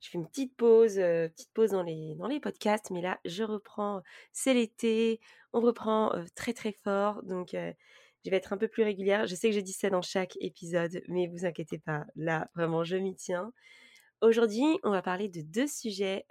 [0.00, 3.18] Je fais une petite pause, euh, petite pause dans les, dans les podcasts, mais là,
[3.24, 4.02] je reprends.
[4.32, 5.20] C'est l'été,
[5.52, 9.26] on reprend euh, très très fort, donc je vais être un peu plus régulière.
[9.26, 12.84] Je sais que je dis ça dans chaque épisode, mais vous inquiétez pas, là, vraiment,
[12.84, 13.52] je m'y tiens.
[14.20, 16.26] Aujourd'hui, on va parler de deux sujets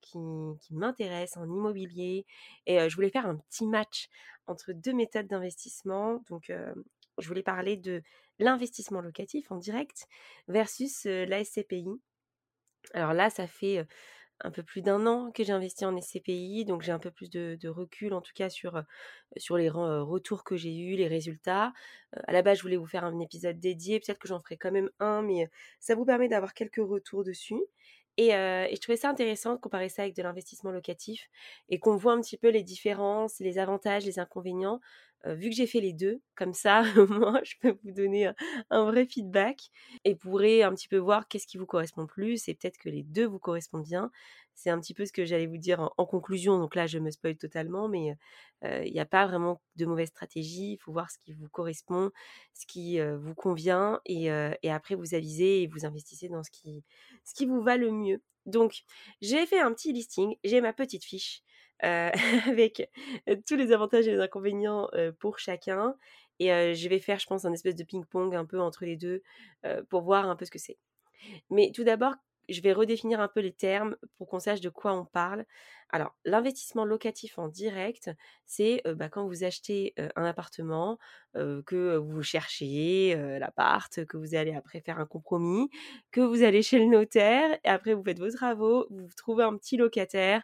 [0.00, 0.18] qui,
[0.60, 2.26] qui m'intéressent en immobilier
[2.66, 4.08] et je voulais faire un petit match
[4.46, 6.22] entre deux méthodes d'investissement.
[6.28, 6.52] Donc,
[7.18, 8.02] je voulais parler de
[8.38, 10.06] l'investissement locatif en direct
[10.46, 12.00] versus la SCPI.
[12.92, 13.86] Alors là, ça fait
[14.40, 17.30] un peu plus d'un an que j'ai investi en SCPI, donc j'ai un peu plus
[17.30, 18.82] de, recul en tout cas sur,
[19.56, 21.72] les retours que j'ai eus, les résultats.
[22.12, 24.72] à la base, je voulais vous faire un épisode dédié, peut-être que j'en ferai quand
[24.72, 25.48] même un, mais
[25.80, 27.60] ça vous permet d'avoir quelques retours dessus.
[28.16, 31.28] Et, et, je trouvais ça intéressant de comparer ça avec de l'investissement locatif
[31.68, 34.80] et qu'on voit un petit peu les différences, les avantages, les inconvénients
[35.26, 38.30] vu que j'ai fait les deux, comme ça, moi, je peux vous donner
[38.70, 39.58] un, vrai feedback
[40.04, 43.02] et pourrez un petit peu voir qu'est-ce qui vous correspond plus et peut-être que les
[43.02, 44.10] deux vous correspondent bien.
[44.54, 46.58] C'est un petit peu ce que j'allais vous dire en, conclusion.
[46.58, 48.14] Donc là, je me spoil totalement, mais
[48.62, 50.74] il n'y a pas vraiment de mauvaise stratégie.
[50.74, 52.10] Il faut voir ce qui vous correspond,
[52.52, 54.26] ce qui vous convient et,
[54.62, 56.84] et, après vous avisez et vous investissez dans ce qui,
[57.24, 58.22] ce qui vous va le mieux.
[58.46, 58.82] Donc,
[59.20, 61.42] j'ai fait un petit listing, j'ai ma petite fiche
[61.84, 62.10] euh,
[62.48, 62.90] avec
[63.46, 65.94] tous les avantages et les inconvénients pour chacun.
[66.40, 69.22] Et je vais faire, je pense, un espèce de ping-pong un peu entre les deux
[69.88, 70.78] pour voir un peu ce que c'est.
[71.50, 72.14] Mais tout d'abord,
[72.48, 75.44] je vais redéfinir un peu les termes pour qu'on sache de quoi on parle.
[75.90, 78.10] Alors, l'investissement locatif en direct,
[78.46, 80.98] c'est bah, quand vous achetez un appartement,
[81.34, 85.68] que vous cherchez l'appart, que vous allez après faire un compromis,
[86.10, 89.56] que vous allez chez le notaire, et après vous faites vos travaux, vous trouvez un
[89.56, 90.42] petit locataire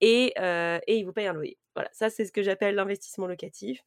[0.00, 1.58] et, et il vous paye un loyer.
[1.74, 3.82] Voilà, ça c'est ce que j'appelle l'investissement locatif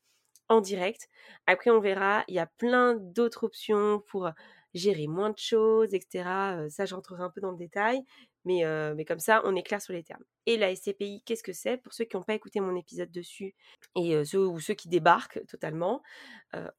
[0.49, 1.07] en direct.
[1.47, 4.29] Après, on verra, il y a plein d'autres options pour
[4.73, 6.67] gérer moins de choses, etc.
[6.69, 8.03] ça, j'entrerai un peu dans le détail,
[8.45, 8.63] mais,
[8.95, 10.23] mais comme ça, on est clair sur les termes.
[10.45, 11.77] Et la SCPI, qu'est-ce que c'est?
[11.77, 13.55] Pour ceux qui n'ont pas écouté mon épisode dessus,
[13.95, 16.01] et ceux ou ceux qui débarquent totalement,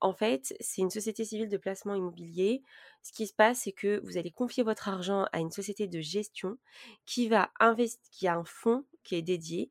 [0.00, 2.62] en fait, c'est une société civile de placement immobilier.
[3.02, 6.00] Ce qui se passe, c'est que vous allez confier votre argent à une société de
[6.00, 6.58] gestion
[7.06, 9.70] qui va investir, qui a un fonds qui est dédié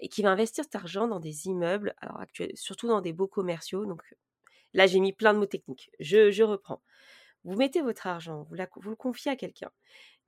[0.00, 2.20] et qui va investir cet argent dans des immeubles, alors
[2.54, 3.86] surtout dans des beaux commerciaux.
[3.86, 4.02] Donc
[4.74, 5.90] là, j'ai mis plein de mots techniques.
[6.00, 6.82] Je, je reprends.
[7.46, 8.56] Vous mettez votre argent, vous,
[8.90, 9.70] le confiez à quelqu'un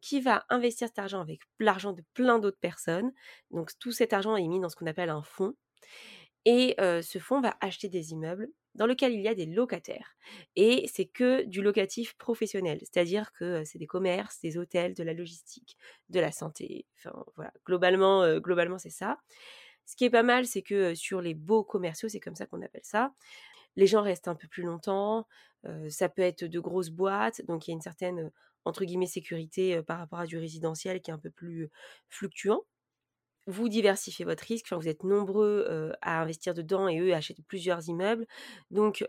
[0.00, 3.12] qui va investir cet argent avec l'argent de plein d'autres personnes.
[3.50, 5.54] Donc tout cet argent est mis dans ce qu'on appelle un fonds.
[6.44, 10.14] Et ce fonds va acheter des immeubles dans lesquels il y a des locataires.
[10.54, 15.12] Et c'est que du locatif professionnel, c'est-à-dire que c'est des commerces, des hôtels, de la
[15.12, 15.76] logistique,
[16.08, 16.86] de la santé.
[16.96, 19.18] Enfin voilà, globalement, globalement c'est ça.
[19.84, 22.60] Ce qui est pas mal, c'est que sur les beaux commerciaux, c'est comme ça qu'on
[22.60, 23.14] appelle ça,
[23.78, 25.26] les gens restent un peu plus longtemps.
[25.88, 28.30] ça peut être de grosses boîtes, donc il y a une certaine
[28.64, 31.70] entre guillemets sécurité par rapport à du résidentiel qui est un peu plus
[32.08, 32.62] fluctuant.
[33.46, 37.88] Vous diversifiez votre risque, enfin, vous êtes nombreux à investir dedans et eux achètent plusieurs
[37.88, 38.26] immeubles.
[38.70, 39.06] Donc,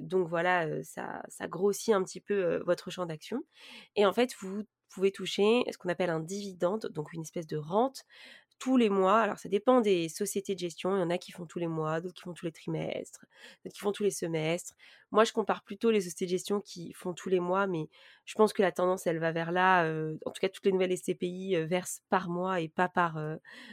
[0.00, 3.42] donc voilà, ça, ça, grossit un petit peu votre champ d'action.
[3.96, 7.56] Et en fait, vous pouvez toucher ce qu'on appelle un dividende, donc une espèce de
[7.56, 8.04] rente
[8.62, 9.18] tous les mois.
[9.18, 10.96] Alors, ça dépend des sociétés de gestion.
[10.96, 13.26] Il y en a qui font tous les mois, d'autres qui font tous les trimestres,
[13.64, 14.74] d'autres qui font tous les semestres.
[15.10, 17.88] Moi, je compare plutôt les sociétés de gestion qui font tous les mois, mais
[18.24, 19.84] je pense que la tendance, elle va vers là.
[20.24, 23.18] en tout cas, toutes les nouvelles SCPI versent par mois et pas par,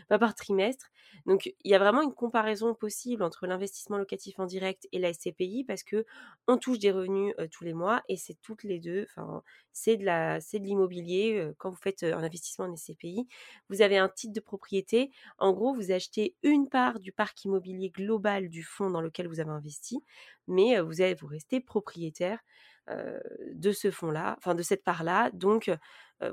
[0.08, 0.88] pas par trimestre.
[1.28, 5.14] Donc, il y a vraiment une comparaison possible entre l'investissement locatif en direct et la
[5.14, 6.04] SCPI parce que
[6.48, 9.06] on touche des revenus tous les mois et c'est toutes les deux.
[9.10, 11.52] Enfin, c'est de l'immobilier.
[11.60, 13.28] quand vous faites un investissement en SCPI,
[13.70, 14.79] vous avez un titre de propriété.
[15.38, 19.40] En gros, vous achetez une part du parc immobilier global du fonds dans lequel vous
[19.40, 20.04] avez investi,
[20.48, 22.40] mais vous, avez, vous restez propriétaire
[23.54, 25.30] de ce fonds-là, enfin de cette part-là.
[25.34, 25.72] Donc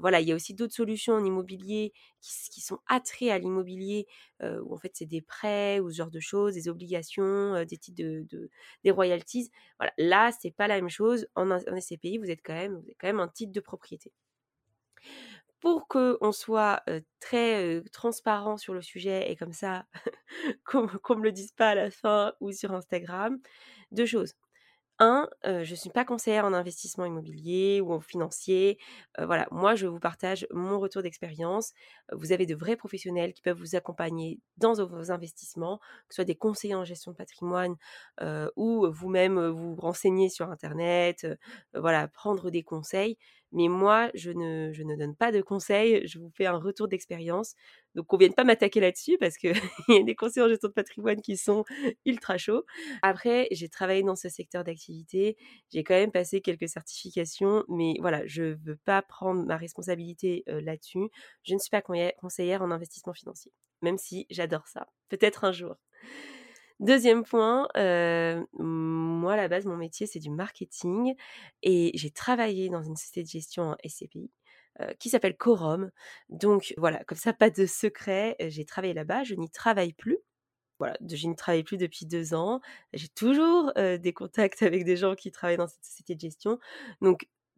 [0.00, 4.06] voilà, il y a aussi d'autres solutions en immobilier qui, sont attraits à l'immobilier,
[4.42, 8.02] où en fait c'est des prêts ou ce genre de choses, des obligations, des titres
[8.02, 8.50] de,
[8.84, 9.50] des royalties.
[9.78, 11.28] Voilà, là c'est pas la même chose.
[11.34, 14.12] En, SCPI, vous êtes quand même un titre de propriété.
[15.66, 16.84] Pour qu'on soit
[17.18, 19.86] très transparent sur le sujet et comme ça,
[20.64, 23.40] qu'on ne me le dise pas à la fin ou sur Instagram,
[23.90, 24.34] deux choses
[25.00, 28.78] Un, je ne suis pas conseillère en investissement immobilier ou en financier.
[29.18, 31.72] voilà, moi, je vous partage mon retour d'expérience.
[32.12, 36.24] Vous avez de vrais professionnels qui peuvent vous accompagner dans vos investissements, que ce soit
[36.24, 37.76] des conseillers en gestion de patrimoine
[38.56, 41.26] ou vous-même vous renseigner sur Internet,
[41.74, 43.18] voilà, prendre des conseils.
[43.52, 46.88] Mais moi, je ne, je ne donne pas de conseils, je vous fais un retour
[46.88, 47.54] d'expérience.
[47.94, 49.52] Donc, on ne vienne pas m'attaquer là-dessus parce qu'il
[49.88, 51.64] y a des conseillers en gestion de patrimoine qui sont
[52.04, 52.64] ultra chauds.
[53.02, 55.36] Après, j'ai travaillé dans ce secteur d'activité,
[55.72, 60.44] j'ai quand même passé quelques certifications, mais voilà, je ne veux pas prendre ma responsabilité
[60.46, 61.08] là-dessus.
[61.42, 63.52] Je ne suis pas conseillère en investissement financier,
[63.82, 64.88] même si j'adore ça.
[65.08, 65.76] Peut-être un jour.
[66.80, 67.68] Deuxième point,
[68.52, 71.14] moi à la base, mon métier, c'est du marketing
[71.62, 74.30] et j'ai travaillé dans une société de gestion en SCPI
[74.98, 75.90] qui s'appelle Corum.
[76.28, 80.18] Donc voilà, comme ça, pas de secret, j'ai travaillé là-bas, je n'y travaille plus.
[80.78, 82.60] Voilà, je n'y travaille plus depuis deux ans.
[82.92, 86.58] J'ai toujours des contacts avec des gens qui travaillent dans cette société de gestion.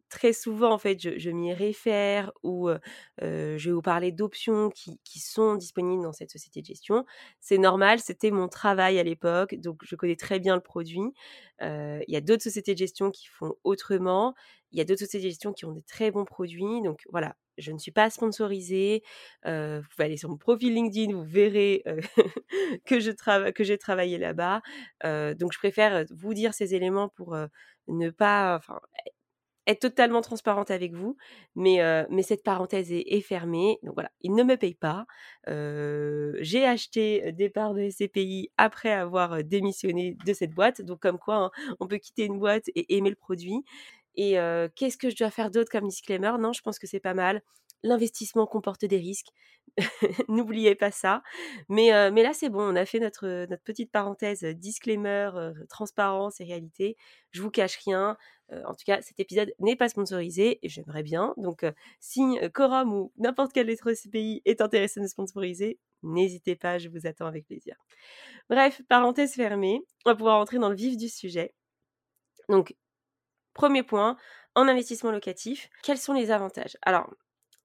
[0.09, 2.69] Très souvent, en fait, je, m'y réfère ou
[3.21, 7.05] je vais vous parler d'options qui, sont disponibles dans cette société de gestion.
[7.39, 11.13] C'est normal, c'était mon travail à l'époque, donc je connais très bien le produit.
[11.61, 14.33] Il y a d'autres sociétés de gestion qui font autrement.
[14.71, 16.81] Il y a d'autres sociétés de gestion qui ont des très bons produits.
[16.81, 19.03] Donc voilà, je ne suis pas sponsorisée.
[19.45, 21.83] vous pouvez aller sur mon profil LinkedIn, vous verrez
[22.85, 23.11] que, je
[23.51, 24.61] que j'ai travaillé là-bas.
[25.03, 27.35] donc je préfère vous dire ces éléments pour
[27.87, 28.61] ne pas
[29.69, 31.15] être totalement transparente avec vous,
[31.55, 31.79] mais,
[32.09, 33.79] mais cette parenthèse est, fermée.
[33.83, 35.05] Donc voilà, il ne me paye pas.
[35.47, 40.81] j'ai acheté des parts de SCPI après avoir démissionné de cette boîte.
[40.81, 43.63] Donc comme quoi, hein, on peut quitter une boîte et aimer le produit.
[44.15, 44.37] Et
[44.75, 46.33] qu'est-ce que je dois faire d'autre comme disclaimer?
[46.39, 47.41] Non, je pense que c'est pas mal.
[47.83, 49.29] L'investissement comporte des risques.
[50.27, 51.21] N'oubliez pas ça.
[51.69, 55.29] Mais, mais là, c'est bon, on a fait notre, notre petite parenthèse disclaimer,
[55.69, 56.97] transparence et réalité.
[57.31, 58.17] Je vous cache rien.
[58.65, 61.33] En tout cas, cet épisode n'est pas sponsorisé et j'aimerais bien.
[61.37, 61.65] Donc,
[61.99, 67.05] si Corum ou n'importe quel autre CPI est intéressé de sponsoriser, n'hésitez pas, je vous
[67.07, 67.75] attends avec plaisir.
[68.49, 69.81] Bref, parenthèse fermée.
[70.05, 71.53] On va pouvoir rentrer dans le vif du sujet.
[72.49, 72.75] Donc,
[73.53, 74.17] premier point,
[74.55, 76.77] en investissement locatif, quels sont les avantages?
[76.81, 77.09] Alors,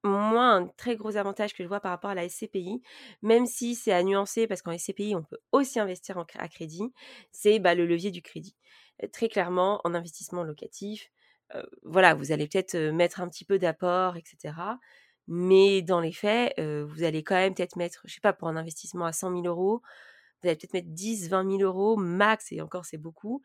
[0.05, 2.83] moi, un très gros avantage que je vois par rapport à la SCPI,
[3.23, 6.93] même si c'est à nuancer parce qu'en SCPI, on peut aussi investir à crédit,
[7.33, 8.55] c'est bah, le levier du crédit.
[9.13, 11.11] Très clairement, en investissement locatif,
[11.83, 14.55] voilà, vous allez peut-être mettre un petit peu d'apport, etc.
[15.29, 18.57] Mais dans les faits, vous allez quand même peut-être mettre, je sais pas, pour un
[18.57, 19.81] investissement à 100 000 euros,
[20.43, 23.43] vous allez peut-être mettre 10, 20 000 euros max, et encore c'est beaucoup,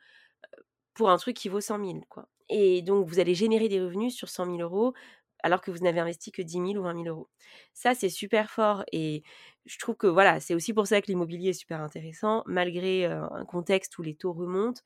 [0.93, 2.27] pour un truc qui vaut 100 000, quoi.
[2.49, 4.93] Et donc, vous allez générer des revenus sur 100 000 euros
[5.41, 7.29] alors que vous n'avez investi que 10 000 ou 20 000 euros.
[7.73, 9.23] Ça, c'est super fort et
[9.65, 13.45] je trouve que voilà, c'est aussi pour ça que l'immobilier est super intéressant, malgré un
[13.45, 14.81] contexte où les taux remontent.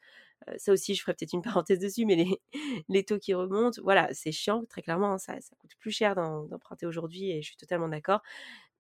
[0.58, 2.42] Ça aussi, je ferai peut-être une parenthèse dessus, mais les,
[2.90, 6.16] les taux qui remontent, voilà, c'est chiant, très clairement, hein, ça, ça coûte plus cher
[6.16, 8.22] d'emprunter aujourd'hui et je suis totalement d'accord.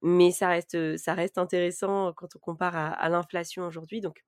[0.01, 4.01] Mais ça reste, ça reste intéressant quand on compare à, à l'inflation aujourd'hui.
[4.01, 4.23] Donc,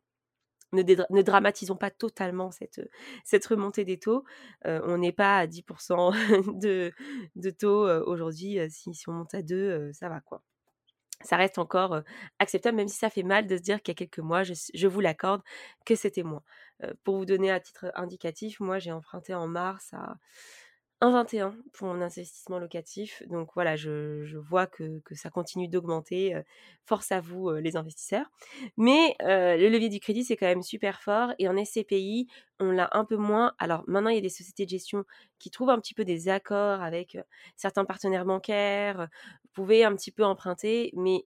[0.74, 2.82] ne, dramatisons pas totalement cette,
[3.24, 4.26] cette remontée des taux.
[4.66, 6.12] on n'est pas à 10%
[6.62, 6.92] de,
[7.36, 8.60] de taux aujourd'hui.
[8.70, 10.44] Si, si, on monte à 2, ça va quoi.
[11.22, 12.02] Ça reste encore
[12.40, 14.88] acceptable, même si ça fait mal de se dire qu'il y a quelques mois, je,
[14.88, 15.42] vous l'accorde,
[15.86, 16.44] que c'était moins.
[17.04, 20.18] pour vous donner à titre indicatif, moi j'ai emprunté en mars à
[21.02, 23.22] 1,21 pour mon investissement locatif.
[23.28, 26.36] Donc voilà, je, vois que, ça continue d'augmenter.
[26.86, 28.26] force à vous, les investisseurs.
[28.78, 31.34] Mais le levier du crédit, c'est quand même super fort.
[31.40, 32.28] Et en SCPI,
[32.60, 33.54] on l'a un peu moins.
[33.60, 35.04] Alors maintenant, il y a des sociétés de gestion
[35.40, 37.18] qui trouvent un petit peu des accords avec
[37.58, 39.10] certains partenaires bancaires.
[39.44, 41.26] Vous pouvez un petit peu emprunter, mais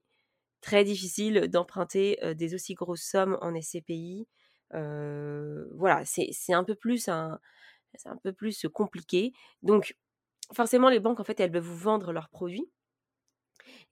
[0.60, 4.26] très difficile d'emprunter des aussi grosses sommes en SCPI.
[4.72, 7.38] voilà, c'est un peu plus un
[7.96, 9.32] c'est un peu plus compliqué.
[9.62, 9.96] Donc,
[10.52, 12.70] forcément, les banques, en fait, elles veulent vous vendre leurs produits.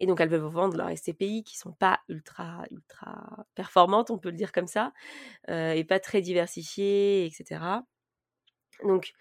[0.01, 4.19] Et donc, elles veulent vous vendre leurs SCPI qui sont pas ultra, ultra performantes, on
[4.19, 4.93] peut le dire comme ça,
[5.49, 7.61] et pas très diversifiées, etc.
[8.85, 9.13] Donc,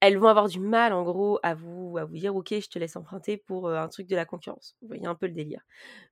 [0.00, 2.78] elles vont avoir du mal, en gros, à vous, à vous dire, OK, je te
[2.78, 4.76] laisse emprunter pour un truc de la concurrence.
[4.80, 5.62] Vous voyez un peu le délire.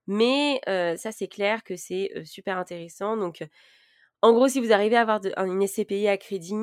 [0.07, 3.17] Mais ça, c'est clair que c'est super intéressant.
[3.17, 3.47] Donc,
[4.21, 6.55] en gros, si vous arrivez à avoir une SCPI à crédit,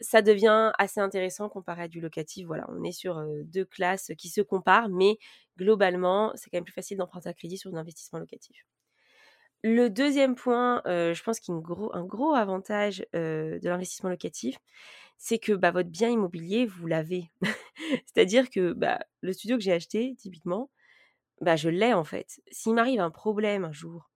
[0.00, 2.46] ça devient assez intéressant comparé à du locatif.
[2.46, 5.18] Voilà, on est sur deux classes qui se comparent, mais
[5.58, 8.66] globalement, c'est quand même plus facile d'emprunter à crédit sur un investissement locatif.
[9.62, 14.56] Le deuxième point, je pense a gros, un gros avantage de l'investissement locatif,
[15.18, 17.30] c'est que bah, votre bien immobilier, vous l'avez.
[18.06, 20.70] C'est-à-dire que bah, le studio que j'ai acheté, typiquement,
[21.42, 22.40] bah, je l'ai en fait.
[22.50, 24.09] S'il m'arrive un problème un jour,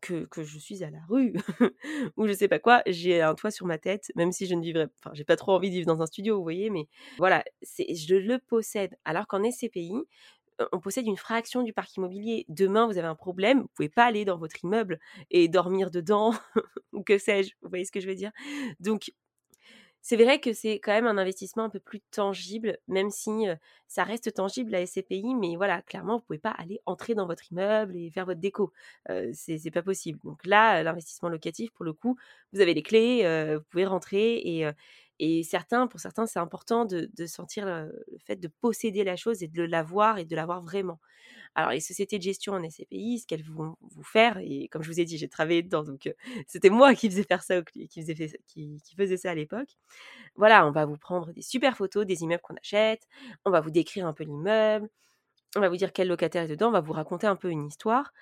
[0.00, 1.34] que, je suis à la rue
[2.16, 4.62] ou je sais pas quoi, j'ai un toit sur ma tête, même si je ne
[4.62, 6.88] vivrais, enfin, j'ai pas trop envie de vivre dans un studio, vous voyez, mais
[7.18, 8.96] voilà, je le possède.
[9.04, 9.94] Alors qu'en SCPI,
[10.72, 12.46] on possède une fraction du parc immobilier.
[12.48, 14.98] Demain, vous avez un problème, vous pouvez pas aller dans votre immeuble
[15.30, 16.34] et dormir dedans,
[16.92, 18.32] ou que sais-je, vous voyez ce que je veux dire?
[18.80, 19.12] Donc,
[20.08, 23.46] c'est vrai que c'est quand même un investissement un peu plus tangible, même si
[23.88, 27.50] ça reste tangible la SCPI, mais voilà, clairement, vous pouvez pas aller entrer dans votre
[27.50, 28.72] immeuble et faire votre déco.
[29.10, 30.20] Euh, c'est pas possible.
[30.22, 32.16] Donc là, l'investissement locatif, pour le coup,
[32.52, 33.22] vous avez les clés,
[33.56, 34.64] vous pouvez rentrer et,
[35.18, 39.48] et certains, pour certains, c'est important de, sentir le, fait de posséder la chose et
[39.48, 41.00] de l'avoir et de l'avoir vraiment.
[41.54, 44.90] Alors, les sociétés de gestion en SCPI, ce qu'elles vont vous faire, et comme je
[44.90, 46.12] vous ai dit, j'ai travaillé dedans, donc
[46.46, 48.14] c'était moi qui faisais faire ça, qui, faisait,
[48.46, 49.70] qui, faisait ça à l'époque.
[50.36, 53.08] Voilà, on va vous prendre des super photos des immeubles qu'on achète,
[53.46, 54.88] on va vous décrire un peu l'immeuble,
[55.56, 57.66] on va vous dire quel locataire est dedans, on va vous raconter un peu une
[57.66, 58.12] histoire.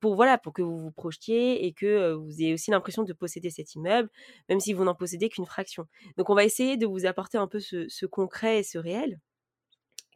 [0.00, 3.50] Pour voilà pour que vous vous projetiez et que vous ayez aussi l'impression de posséder
[3.50, 4.08] cet immeuble,
[4.48, 5.86] même si vous n'en possédez qu'une fraction.
[6.16, 9.20] Donc on va essayer de vous apporter un peu ce concret et ce réel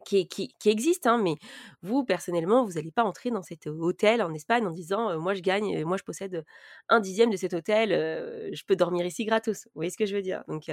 [0.05, 0.27] qui,
[0.65, 1.35] existe, hein, mais
[1.81, 5.41] vous, personnellement, vous n'allez pas entrer dans cet hôtel en Espagne en disant Moi, je
[5.41, 6.45] gagne, moi, je possède
[6.89, 7.89] un dixième de cet hôtel,
[8.53, 9.65] je peux dormir ici gratos.
[9.65, 10.43] Vous voyez ce que je veux dire?
[10.47, 10.67] Donc,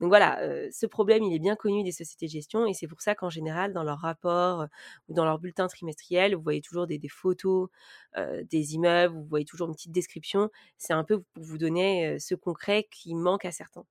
[0.00, 0.38] donc voilà,
[0.70, 3.30] ce problème, il est bien connu des sociétés de gestion et c'est pour ça qu'en
[3.30, 4.66] général, dans leur rapport
[5.08, 7.68] ou dans leur bulletin trimestriel, vous voyez toujours des, des photos
[8.50, 10.50] des immeubles, vous voyez toujours une petite description.
[10.78, 13.84] C'est un peu pour vous donner ce concret qui manque à certains.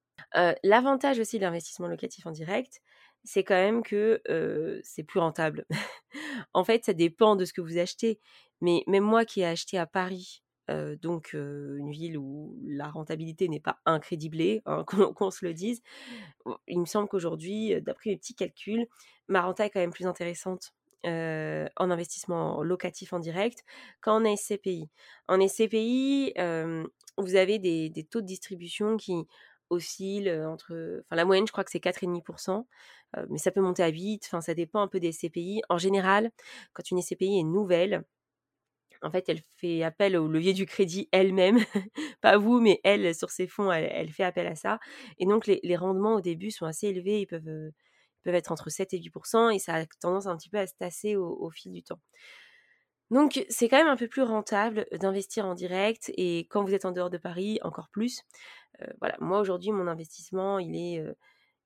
[0.64, 2.82] L'avantage aussi de l'investissement locatif en direct,
[3.26, 4.22] c'est quand même que
[4.84, 5.66] c'est plus rentable.
[6.54, 8.20] en fait, ça dépend de ce que vous achetez.
[8.62, 10.44] Mais même moi qui ai acheté à Paris,
[11.02, 15.82] donc une ville où la rentabilité n'est pas incrédiblée, hein, qu'on se le dise,
[16.68, 18.88] il me semble qu'aujourd'hui, d'après mes petits calculs,
[19.28, 23.64] ma renta est quand même plus intéressante en investissement locatif en direct
[24.02, 24.90] qu'en SCPI.
[25.28, 26.34] En SCPI,
[27.18, 29.28] vous avez des, des, taux de distribution qui
[29.70, 31.02] oscillent entre...
[31.06, 32.66] Enfin, la moyenne, je crois que c'est 4,5%
[33.30, 35.62] mais ça peut monter à 8, enfin ça dépend un peu des SCPI.
[35.70, 36.32] En général,
[36.74, 38.04] quand une SCPI est nouvelle,
[39.02, 41.60] en fait, elle fait appel au levier du crédit elle-même,
[42.22, 44.80] pas vous, mais elle, sur ses fonds, elle, fait appel à ça.
[45.20, 47.72] Et donc, les, rendements au début sont assez élevés, ils peuvent,
[48.24, 50.74] peuvent être entre 7 et 8% et ça a tendance un petit peu à se
[50.74, 52.00] tasser au, fil du temps.
[53.12, 56.86] Donc, c'est quand même un peu plus rentable d'investir en direct et quand vous êtes
[56.86, 58.22] en dehors de Paris, encore plus.
[59.00, 61.04] voilà, moi aujourd'hui, mon investissement, il est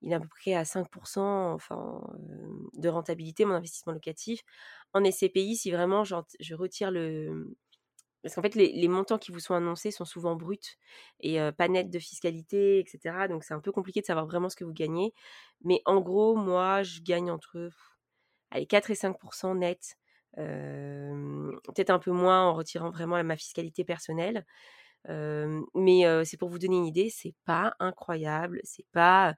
[0.01, 1.19] il est à peu près à 5%
[1.53, 2.01] enfin,
[2.73, 4.41] de rentabilité, mon investissement locatif.
[4.93, 7.55] En SCPI, si vraiment je retire le...
[8.23, 10.77] Parce qu'en fait, les, montants qui vous sont annoncés sont souvent bruts
[11.21, 13.27] et pas nets de fiscalité, etc.
[13.29, 15.13] Donc, c'est un peu compliqué de savoir vraiment ce que vous gagnez.
[15.63, 17.69] Mais en gros, moi, je gagne entre
[18.51, 19.95] allez, 4 et 5% net.
[20.35, 24.45] Peut-être un peu moins en retirant vraiment ma fiscalité personnelle.
[25.75, 29.35] mais c'est pour vous donner une idée, c'est pas incroyable, c'est pas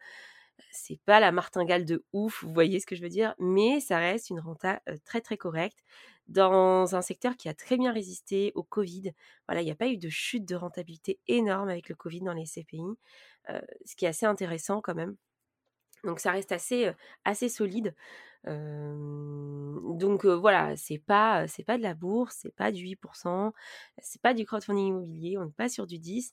[0.72, 3.98] c'est pas la martingale de ouf, vous voyez ce que je veux dire, mais ça
[3.98, 5.80] reste une renta très très correcte
[6.28, 9.12] dans un secteur qui a très bien résisté au Covid.
[9.52, 12.46] Il n'y a pas eu de chute de rentabilité énorme avec le Covid dans les
[12.46, 12.98] CPI,
[13.86, 15.18] ce qui est assez intéressant quand même.
[16.04, 16.94] Donc ça reste assez,
[17.50, 17.96] solide.
[18.46, 23.52] donc voilà, c'est pas pas de la bourse, c'est pas du 8%,
[24.00, 26.32] c'est pas du crowdfunding immobilier, on n'est pas sur du 10,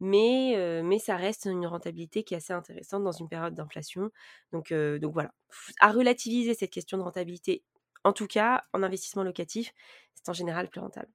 [0.00, 4.10] mais, mais ça reste une rentabilité qui est assez intéressante dans une période d'inflation.
[4.52, 5.32] Donc, donc voilà,
[5.80, 7.64] à relativiser cette question de rentabilité,
[8.04, 9.72] en tout cas en investissement locatif,
[10.14, 11.10] c'est en général plus rentable.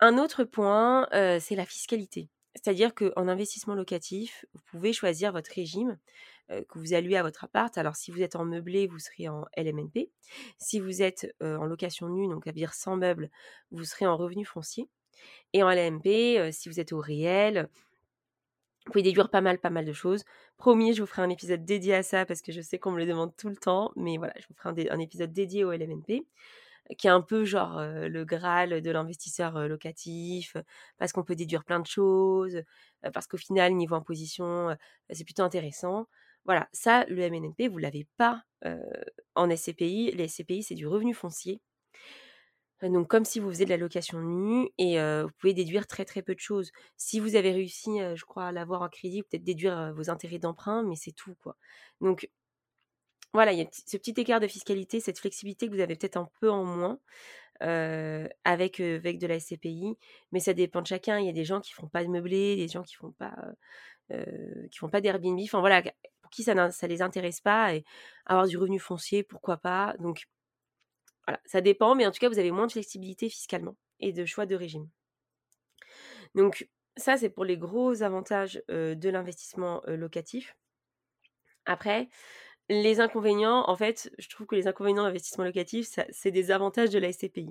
[0.00, 2.28] Un autre point, c'est la fiscalité.
[2.56, 5.98] C'est-à-dire qu'en investissement locatif, vous pouvez choisir votre régime
[6.48, 7.76] que vous allouez à votre appart.
[7.78, 10.10] Alors, si vous êtes en meublé, vous serez en LMNP.
[10.58, 13.30] Si vous êtes en location nue, donc à dire sans meuble,
[13.70, 14.88] vous serez en revenu foncier.
[15.52, 17.68] Et en LMP, si vous êtes au réel,
[18.86, 20.24] vous pouvez déduire pas mal, pas mal de choses.
[20.58, 22.98] Promis, je vous ferai un épisode dédié à ça parce que je sais qu'on me
[22.98, 23.92] le demande tout le temps.
[23.96, 26.26] Mais voilà, je vous ferai un, épisode dédié au LMNP
[26.98, 30.54] qui est un peu genre le graal de l'investisseur locatif,
[30.98, 32.62] parce qu'on peut déduire plein de choses,
[33.14, 34.76] parce qu'au final, niveau imposition,
[35.10, 36.06] c'est plutôt intéressant.
[36.44, 38.42] Voilà, ça, le MNNP, vous ne l'avez pas
[39.34, 40.12] en SCPI.
[40.12, 41.60] Les SCPI, c'est du revenu foncier.
[42.82, 46.20] Donc comme si vous faisiez de la location nue et vous pouvez déduire très très
[46.20, 46.70] peu de choses.
[46.98, 50.82] Si vous avez réussi, je crois, à l'avoir en crédit, peut-être déduire vos intérêts d'emprunt,
[50.82, 51.56] mais c'est tout quoi.
[52.02, 52.28] Donc
[53.32, 56.18] voilà, il y a ce petit écart de fiscalité, cette flexibilité que vous avez peut-être
[56.18, 56.98] un peu en moins
[57.60, 59.96] avec, avec de la SCPI,
[60.32, 61.18] mais ça dépend de chacun.
[61.18, 63.34] Il y a des gens qui font pas de meublé, des gens qui font pas
[64.10, 65.40] qui font pas d'Airbnb.
[65.44, 65.82] Enfin voilà,
[66.34, 67.84] qui ça ne les intéresse pas et
[68.26, 69.94] avoir du revenu foncier, pourquoi pas?
[69.98, 70.24] Donc
[71.26, 74.24] voilà, ça dépend, mais en tout cas, vous avez moins de flexibilité fiscalement et de
[74.24, 74.88] choix de régime.
[76.34, 80.56] Donc ça, c'est pour les gros avantages de l'investissement locatif.
[81.66, 82.08] Après,
[82.68, 86.98] les inconvénients, en fait, je trouve que les inconvénients d'investissement locatif, c'est des avantages de
[86.98, 87.50] la SCPI.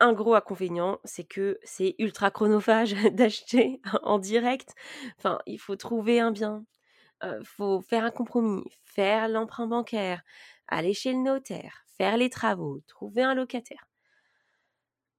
[0.00, 4.74] Un gros inconvénient, c'est que c'est ultra chronophage d'acheter en direct.
[5.18, 6.64] Enfin, il faut trouver un bien,
[7.22, 10.22] il faut faire un compromis, faire l'emprunt bancaire,
[10.68, 13.86] aller chez le notaire, faire les travaux, trouver un locataire.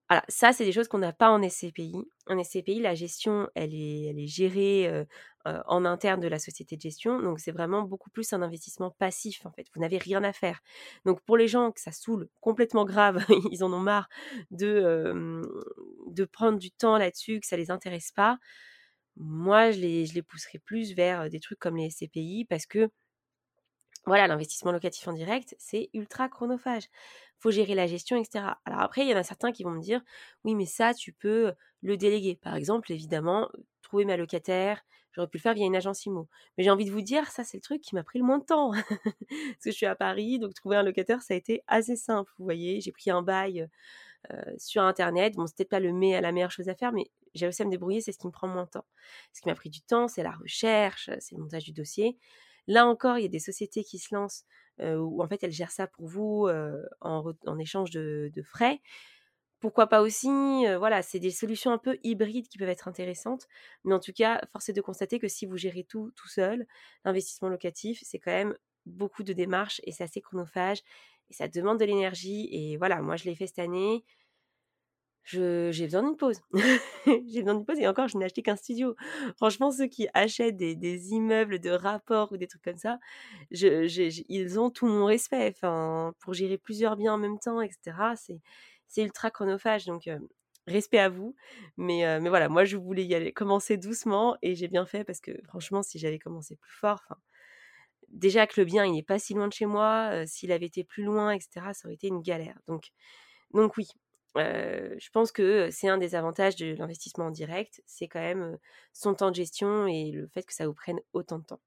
[0.10, 1.96] Voilà, ça, c'est des choses qu'on n'a pas en SCPI.
[2.27, 5.05] En SCPI, la gestion, elle est, elle est gérée
[5.46, 7.22] en interne de la société de gestion.
[7.22, 9.67] Donc, c'est vraiment beaucoup plus un investissement passif, en fait.
[9.74, 10.60] Vous n'avez rien à faire.
[11.05, 14.10] Donc, pour les gens que ça saoule complètement grave, ils en ont marre
[14.50, 15.41] de,
[16.08, 18.38] de prendre du temps là-dessus, que ça ne les intéresse pas,
[19.18, 22.89] moi, je les, pousserai plus vers des trucs comme les SCPI parce que
[24.06, 26.88] voilà, l'investissement locatif en direct, c'est ultra chronophage.
[27.38, 28.46] Faut gérer la gestion, etc.
[28.65, 30.01] Alors après, il y en a certains qui vont me dire,
[30.44, 32.36] oui, mais ça, tu peux le déléguer.
[32.36, 33.50] Par exemple, évidemment,
[33.84, 36.27] trouver ma locataire, j'aurais pu le faire via une agence IMO.
[36.58, 38.39] Mais j'ai envie de vous dire, ça, c'est le truc qui m'a pris le moins
[38.39, 38.72] de temps.
[39.20, 42.32] Parce que je suis à Paris, donc trouver un locataire, ça a été assez simple.
[42.39, 43.68] Vous voyez, j'ai pris un bail
[44.57, 45.35] sur Internet.
[45.35, 48.01] Bon, c'était pas le la meilleure chose à faire, mais j'ai réussi à me débrouiller,
[48.01, 48.85] c'est ce qui me prend moins de temps.
[49.33, 52.17] Ce qui m'a pris du temps, c'est la recherche, c'est le montage du dossier.
[52.67, 54.45] Là encore, il y a des sociétés qui se lancent
[54.79, 56.47] où en fait elles gèrent ça pour vous
[57.01, 58.81] en, échange de, frais.
[59.59, 60.27] Pourquoi pas aussi
[60.77, 63.47] Voilà, c'est des solutions un peu hybrides qui peuvent être intéressantes.
[63.83, 66.65] Mais en tout cas, force est de constater que si vous gérez tout tout seul,
[67.05, 70.81] l'investissement locatif, c'est quand même beaucoup de démarches et c'est assez chronophage
[71.35, 72.50] ça demande de l'énergie.
[72.51, 74.03] Et voilà, moi je l'ai fait cette année
[75.23, 76.41] j'ai besoin d'une pause.
[77.05, 78.95] j'ai besoin d'une pause et encore, je n'ai acheté qu'un studio.
[79.38, 83.00] Franchement, ceux qui achètent des, immeubles de rapport ou des trucs comme ça,
[83.51, 85.53] ils ont tout mon respect.
[85.55, 88.41] Enfin, pour gérer plusieurs biens en même temps, etc.,
[88.88, 89.85] c'est ultra chronophage.
[89.85, 90.09] Donc,
[90.67, 91.35] respect à vous.
[91.77, 95.21] Mais, mais voilà, moi, je voulais y aller, commencer doucement et j'ai bien fait parce
[95.21, 97.19] que franchement, si j'avais commencé plus fort, enfin,
[98.12, 101.04] déjà que le bien, n'est pas si loin de chez moi, s'il avait été plus
[101.04, 102.60] loin, etc., ça aurait été une galère.
[102.67, 102.89] Donc,
[103.54, 103.88] donc oui,
[104.36, 108.58] je pense que c'est un des avantages de l'investissement en direct, c'est quand même
[108.93, 111.62] son temps de gestion et le fait que ça vous prenne autant de temps.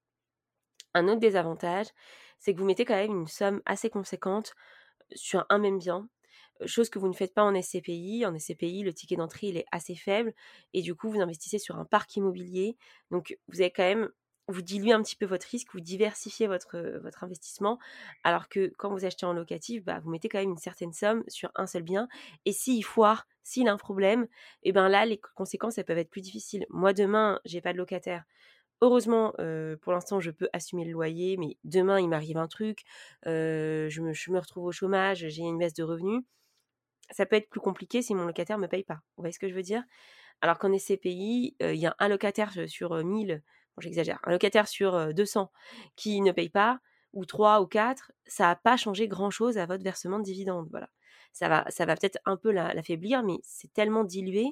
[0.93, 1.87] Un autre désavantage,
[2.39, 4.53] c'est que vous mettez quand même une somme assez conséquente
[5.13, 6.09] sur un même bien,
[6.65, 8.25] chose que vous ne faites pas en SCPI.
[8.25, 10.33] En SCPI, le ticket d'entrée, il est assez faible
[10.73, 12.77] et du coup, vous investissez sur un parc immobilier.
[13.11, 14.09] Donc, vous avez quand même
[14.47, 16.75] vous diluez un petit peu votre risque, vous diversifiez votre,
[17.21, 17.79] investissement,
[18.23, 21.23] alors que quand vous achetez en locatif, bah, vous mettez quand même une certaine somme
[21.27, 22.07] sur un seul bien,
[22.45, 24.23] et s'il foire, s'il a un problème,
[24.63, 26.65] et eh ben là, les conséquences, elles peuvent être plus difficiles.
[26.69, 28.23] Moi, demain, j'ai pas de locataire.
[28.81, 29.33] Heureusement,
[29.81, 32.83] pour l'instant, je peux assumer le loyer, mais demain, il m'arrive un truc,
[33.25, 36.23] je, me, je me retrouve au chômage, j'ai une baisse de revenus.
[37.11, 38.95] Ça peut être plus compliqué si mon locataire ne me paye pas.
[39.15, 39.83] Vous voyez ce que je veux dire?
[40.41, 43.41] Alors qu'en SCPI, il y a un locataire sur 1000
[43.79, 45.51] j'exagère, un locataire sur 200
[45.95, 46.79] qui ne paye pas,
[47.13, 50.67] ou 3 ou 4, ça n'a pas changé grand-chose à votre versement de dividendes.
[50.69, 50.89] Voilà.
[51.31, 54.47] Ça va, ça va peut-être un peu l'affaiblir, mais c'est tellement dilué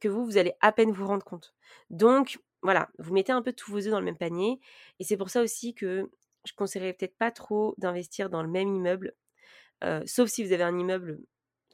[0.00, 1.54] que vous, vous allez à peine vous rendre compte.
[1.90, 4.60] Donc, voilà, vous mettez un peu tous vos œufs dans le même panier.
[4.98, 6.10] Et c'est pour ça aussi que
[6.44, 9.14] je ne conseillerais peut-être pas trop d'investir dans le même immeuble,
[10.06, 11.20] sauf si vous avez un immeuble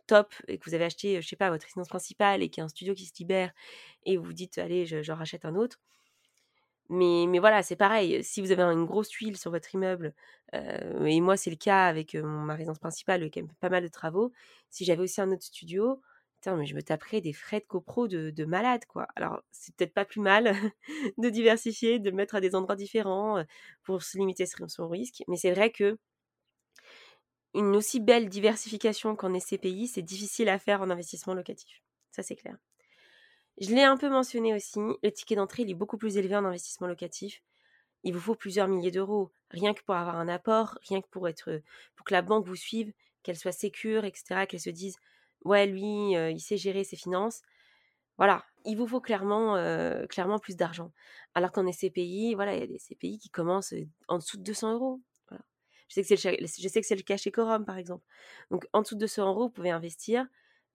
[0.06, 2.62] top et que vous avez acheté, je sais pas, votre résidence principale et qu'il y
[2.62, 3.52] a un studio qui se libère
[4.04, 5.80] et vous vous dites, allez, je rachète un autre.
[6.90, 8.22] Mais, voilà, c'est pareil.
[8.24, 10.12] Si vous avez une grosse tuile sur votre immeuble,
[10.53, 14.33] et moi c'est le cas avec ma résidence principale, qui a pas mal de travaux,
[14.70, 16.00] si j'avais aussi un autre studio,
[16.46, 19.07] mais je me taperais des frais de copro de, de malade, quoi.
[19.16, 20.55] Alors, c'est peut-être pas plus mal
[21.18, 23.44] de diversifier, de mettre à des endroits différents
[23.85, 25.22] pour se limiter son risque.
[25.29, 25.98] Mais c'est vrai que
[27.55, 31.81] une aussi belle diversification qu'en SCPI, c'est difficile à faire en investissement locatif.
[32.11, 32.57] Ça, c'est clair.
[33.58, 36.86] Je l'ai un peu mentionné aussi, le ticket d'entrée est beaucoup plus élevé en investissement
[36.86, 37.42] locatif.
[38.04, 41.28] Il vous faut plusieurs milliers d'euros, rien que pour avoir un apport, rien que pour
[41.28, 41.60] être,
[41.94, 44.96] pour que la banque vous suive, qu'elle soit sécure, etc., qu'elle se dise,
[45.44, 47.42] ouais, lui, euh, il sait gérer ses finances.
[48.18, 50.92] Voilà, il vous faut clairement, euh, clairement plus d'argent.
[51.34, 54.42] Alors qu'en SCPI, voilà, il y a des CPI qui commencent euh, en dessous de
[54.42, 55.00] 200 euros.
[55.88, 58.04] Je sais que c'est le, je sais cas chez Corum, par exemple.
[58.52, 60.24] Donc, en dessous de 200 euros, vous pouvez investir.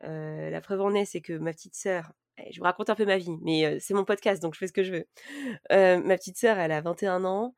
[0.01, 2.11] la preuve en est, c'est que ma petite sœur,
[2.51, 4.73] je vous raconte un peu ma vie, mais c'est mon podcast, donc je fais ce
[4.73, 5.05] que je veux.
[5.69, 7.55] ma petite sœur, elle a 21 ans.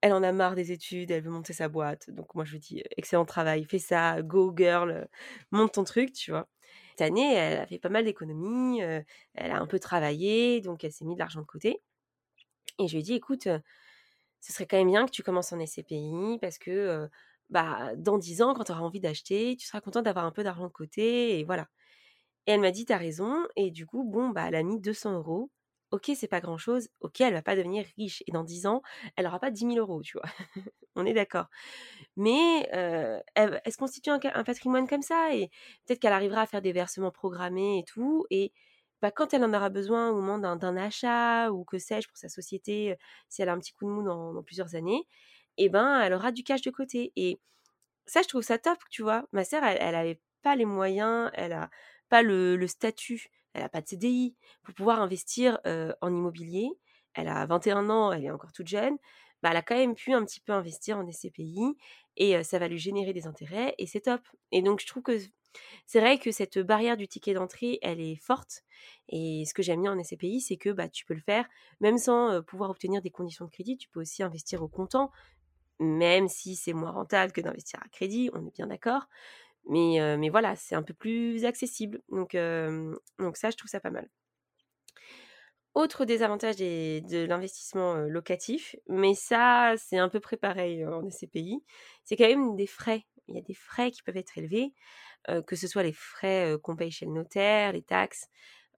[0.00, 2.10] elle en a marre des études, elle veut monter sa boîte.
[2.10, 5.08] Donc moi, je lui dis, excellent travail, fais ça, go girl,
[5.50, 6.48] monte ton truc, tu vois.
[6.90, 10.92] Cette année, elle a fait pas mal d'économies, elle a un peu travaillé, donc elle
[10.92, 11.80] s'est mis de l'argent de côté.
[12.78, 13.48] Et je lui ai dit, écoute,
[14.40, 17.08] ce serait quand même bien que tu commences en SCPI parce que
[17.50, 20.42] bah, dans 10 ans, quand tu auras envie d'acheter, tu seras content d'avoir un peu
[20.44, 21.38] d'argent de côté.
[21.38, 21.68] Et voilà.
[22.46, 23.46] Et elle m'a dit, t'as raison.
[23.56, 25.50] Et du coup, bon, bah, elle a mis 200 euros.
[25.90, 26.88] Ok, c'est pas grand chose.
[27.00, 28.22] Ok, elle va pas devenir riche.
[28.26, 28.82] Et dans 10 ans,
[29.16, 30.28] elle aura pas 10 000 euros, tu vois.
[30.96, 31.46] On est d'accord.
[32.16, 32.68] Mais
[33.34, 35.34] elle, se constitue un, patrimoine comme ça.
[35.34, 35.50] Et
[35.86, 38.26] peut-être qu'elle arrivera à faire des versements programmés et tout.
[38.30, 38.52] Et
[39.02, 42.28] bah, quand elle en aura besoin au moment d'un achat ou que sais-je pour sa
[42.28, 42.96] société,
[43.28, 45.06] si elle a un petit coup de mou dans, plusieurs années,
[45.58, 47.12] eh ben elle aura du cash de côté.
[47.16, 47.38] Et
[48.06, 49.26] ça, je trouve ça top, tu vois.
[49.32, 51.70] Ma sœur, elle, elle avait pas les moyens, elle a
[52.22, 56.70] le, statut, elle a pas de CDI pour pouvoir investir en immobilier.
[57.14, 58.96] Elle a 21 ans, elle est encore toute jeune.
[59.42, 61.76] Bah, elle a quand même pu un petit peu investir en SCPI
[62.16, 64.22] et ça va lui générer des intérêts et c'est top.
[64.52, 65.18] Et donc je trouve que
[65.86, 68.64] c'est vrai que cette barrière du ticket d'entrée, elle est forte.
[69.08, 71.46] Et ce que j'aime bien en SCPI, c'est que bah, tu peux le faire
[71.80, 73.76] même sans pouvoir obtenir des conditions de crédit.
[73.76, 75.12] Tu peux aussi investir au comptant,
[75.80, 79.08] même si c'est moins rentable que d'investir à crédit, on est bien d'accord.
[79.68, 82.02] Mais, voilà, c'est un peu plus accessible.
[82.10, 82.36] Donc,
[83.18, 84.08] donc ça, je trouve ça pas mal.
[85.74, 91.64] Autre désavantage de l'investissement locatif, mais ça, c'est un peu près pareil en SCPI,
[92.04, 93.04] c'est quand même des frais.
[93.26, 94.72] Il y a des frais qui peuvent être élevés,
[95.46, 98.28] que ce soit les frais qu'on paye chez le notaire, les taxes,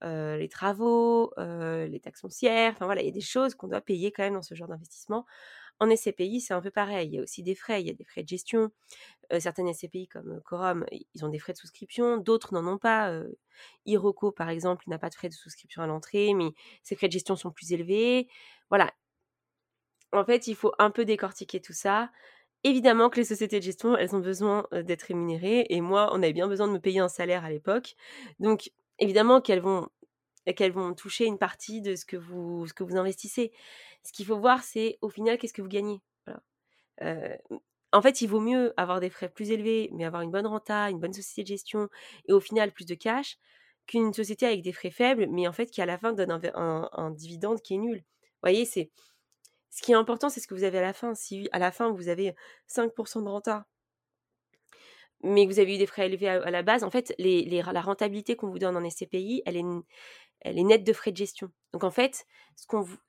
[0.02, 2.72] les travaux, les taxes foncières.
[2.72, 4.68] Enfin voilà, il y a des choses qu'on doit payer quand même dans ce genre
[4.68, 5.26] d'investissement.
[5.80, 7.08] En SCPI, c'est un peu pareil.
[7.08, 7.82] Il y a aussi des frais.
[7.82, 8.70] Il y a des frais de gestion.
[9.40, 12.18] certaines SCPI comme Corum, ils ont des frais de souscription.
[12.18, 13.12] D'autres n'en ont pas.
[13.86, 16.50] Iroko, par exemple, n'a pas de frais de souscription à l'entrée, mais
[16.82, 18.28] ses frais de gestion sont plus élevés.
[18.70, 18.92] Voilà.
[20.12, 22.10] En fait, il faut un peu décortiquer tout ça.
[22.64, 25.66] Évidemment que les sociétés de gestion, elles ont besoin d'être rémunérées.
[25.70, 27.94] Et moi, on avait bien besoin de me payer un salaire à l'époque.
[28.40, 29.88] Donc, évidemment qu'elles vont
[30.54, 33.52] qu'elles vont toucher une partie de ce que vous, investissez.
[34.04, 36.00] Ce qu'il faut voir, c'est au final, qu'est-ce que vous gagnez.
[37.92, 40.90] en fait, il vaut mieux avoir des frais plus élevés, mais avoir une bonne renta,
[40.90, 41.88] une bonne société de gestion,
[42.28, 43.38] et au final plus de cash,
[43.86, 47.10] qu'une société avec des frais faibles, mais en fait qui à la fin donne un,
[47.12, 47.98] dividende qui est nul.
[47.98, 48.90] Vous voyez, c'est
[49.70, 51.14] ce qui est important, c'est ce que vous avez à la fin.
[51.14, 52.34] Si à la fin vous avez
[52.68, 53.66] 5% de renta,
[55.26, 58.48] mais vous avez eu des frais élevés à, la base, en fait, la rentabilité qu'on
[58.48, 61.50] vous donne en SCPI, elle est, nette de frais de gestion.
[61.72, 62.26] Donc en fait,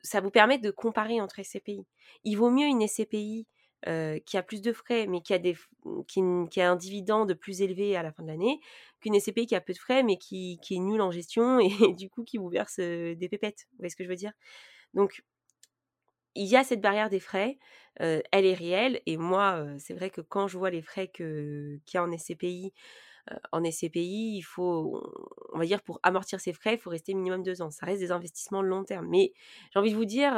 [0.02, 1.86] ça vous permet de comparer entre SCPI.
[2.24, 3.48] Il vaut mieux une SCPI
[4.26, 8.24] qui a plus de frais, mais qui a, un dividende plus élevé à la fin
[8.24, 8.60] de l'année,
[9.00, 11.94] qu'une SCPI qui a peu de frais, mais qui, qui est nulle en gestion et,
[11.94, 13.68] du coup qui vous verse des pépettes.
[13.72, 14.34] Vous voyez ce que je veux dire?
[14.94, 15.22] Donc,
[16.38, 17.58] il y a cette barrière des frais,
[17.96, 21.98] elle est réelle, et moi, c'est vrai que quand je vois les frais qu'il y
[21.98, 22.74] a en SCPI,
[23.52, 25.04] en SCPI, il faut,
[25.52, 27.72] on va dire, pour amortir ses frais, il faut rester minimum deux ans.
[27.72, 29.08] Ça reste des investissements long terme.
[29.10, 29.34] Mais
[29.74, 30.34] j'ai envie de vous dire,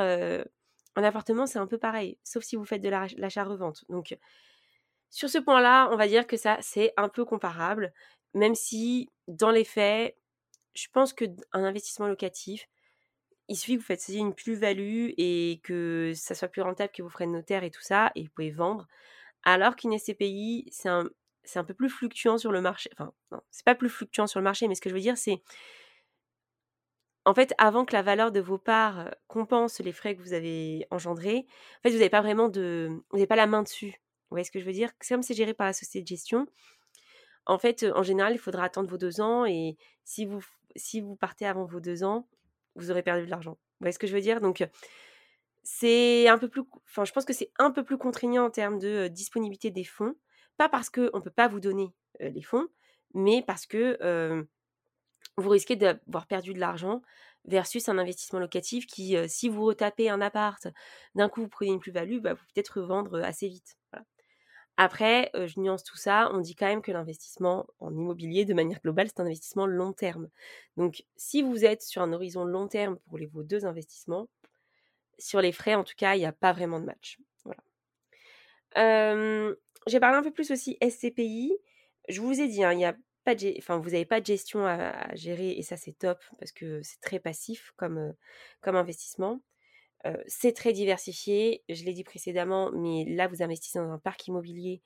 [0.96, 3.86] en appartement, c'est un peu pareil, sauf si vous faites de l'achat-revente.
[3.90, 4.18] Donc,
[5.12, 7.94] sur ce point-là, on va dire que ça, c'est un peu comparable,
[8.34, 10.18] même si, dans les faits,
[10.74, 12.68] je pense qu'un investissement locatif,
[13.50, 17.10] il suffit que vous fassiez une plus-value et que ça soit plus rentable que vos
[17.10, 18.88] frais de notaire et tout ça, et vous pouvez vendre.
[19.44, 21.10] Alors qu'une SCPI, c'est un,
[21.56, 22.90] un peu plus fluctuant sur le marché.
[22.94, 25.18] Enfin, non, c'est pas plus fluctuant sur le marché, mais ce que je veux dire,
[25.18, 25.42] c'est
[27.26, 30.88] en fait, avant que la valeur de vos parts compense les frais que vous avez
[30.90, 31.46] engendrés,
[31.80, 33.92] en fait, vous n'avez pas vraiment de, vous n'avez pas la main dessus.
[33.92, 34.92] Vous voyez ce que je veux dire?
[35.02, 36.48] C'est comme c'est géré par la société de gestion.
[37.46, 40.44] En fait, en général, il faudra attendre vos deux ans et si vous,
[40.76, 42.28] si vous partez avant vos deux ans,
[42.76, 43.52] vous aurez perdu de l'argent.
[43.52, 44.42] Vous voyez ce que je veux dire?
[44.42, 44.68] Donc,
[45.64, 48.80] c'est un peu plus, enfin, je pense que c'est un peu plus contraignant en termes
[48.80, 50.16] de disponibilité des fonds.
[50.58, 52.68] Pas parce qu'on ne peut pas vous donner les fonds,
[53.14, 54.46] mais parce que
[55.38, 57.02] vous risquez d'avoir perdu de l'argent
[57.46, 60.68] versus un investissement locatif qui, si vous retapez un appart,
[61.16, 63.79] d'un coup vous prenez une plus-value, bah, vous peut-être revendre assez vite.
[64.82, 68.80] Après, je nuance tout ça, on dit quand même que l'investissement en immobilier, de manière
[68.80, 70.30] globale, c'est un investissement long terme.
[70.78, 74.30] Donc, si vous êtes sur un horizon long terme pour les, vos deux investissements,
[75.18, 77.20] sur les frais, en tout cas, il n'y a pas vraiment de match.
[77.44, 77.62] Voilà.
[79.86, 81.52] J'ai parlé un peu plus aussi SCPI.
[82.08, 84.66] Je vous ai dit, hein, y a pas de, enfin, vous n'avez pas de gestion
[84.66, 88.14] à, gérer et ça c'est top parce que c'est très passif comme,
[88.62, 89.42] comme investissement.
[90.28, 94.82] C'est très diversifié, je l'ai dit précédemment, mais là vous investissez dans un parc immobilier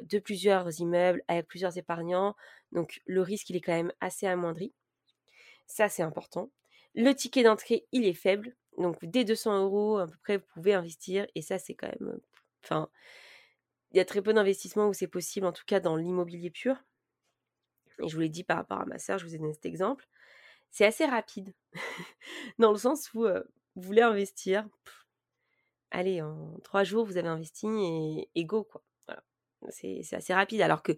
[0.00, 2.36] de plusieurs immeubles avec plusieurs épargnants,
[2.70, 4.72] donc le risque il est quand même assez amoindri.
[5.66, 6.50] Ça c'est important.
[6.94, 10.74] Le ticket d'entrée il est faible, donc dès 200 euros à peu près vous pouvez
[10.74, 12.20] investir et ça c'est quand même,
[12.64, 12.88] enfin
[13.92, 16.76] il y a très peu d'investissements où c'est possible, en tout cas dans l'immobilier pur.
[18.02, 19.66] Et je vous l'ai dit par rapport à ma sœur, je vous ai donné cet
[19.66, 20.08] exemple.
[20.70, 21.52] C'est assez rapide,
[22.58, 23.26] dans le sens où
[23.76, 24.66] vous voulez investir.
[25.90, 27.66] allez, en trois jours, vous avez investi
[28.34, 28.82] et, go, quoi.
[29.70, 30.60] C'est assez rapide.
[30.62, 30.92] Alors que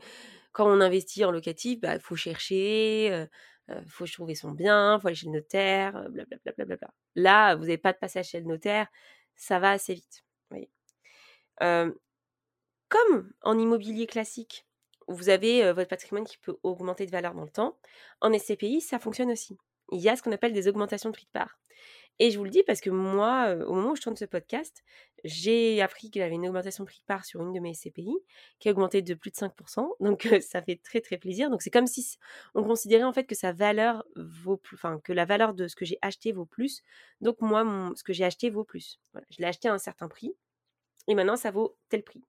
[0.52, 3.26] quand on investit en locatif, il bah, faut chercher,
[3.68, 6.52] il faut trouver son bien, il faut aller chez le notaire, blablabla.
[6.56, 8.88] Bla, bla, bla, Là, vous n'avez pas de passage chez le notaire,
[9.36, 10.24] ça va assez vite.
[12.88, 14.66] comme en immobilier classique,
[15.08, 17.78] vous avez votre patrimoine qui peut augmenter de valeur dans le temps,
[18.20, 19.58] en SCPI, ça fonctionne aussi.
[19.92, 21.58] Il y a ce qu'on appelle des augmentations de prix de part.
[22.20, 24.84] Et je vous le dis parce que moi, au moment où je tourne ce podcast,
[25.24, 27.74] j'ai appris qu'il y avait une augmentation de prix de part sur une de mes
[27.74, 28.14] SCPI
[28.60, 29.88] qui a augmenté de plus de 5%.
[30.00, 31.50] Donc ça fait très très plaisir.
[31.50, 32.16] Donc c'est comme si
[32.54, 35.84] on considérait en fait que sa valeur vaut enfin que la valeur de ce que
[35.84, 36.82] j'ai acheté vaut plus.
[37.20, 37.64] Donc moi,
[37.96, 39.00] ce que j'ai acheté vaut plus.
[39.30, 40.36] je l'ai acheté à un certain prix
[41.08, 42.22] et maintenant ça vaut tel prix.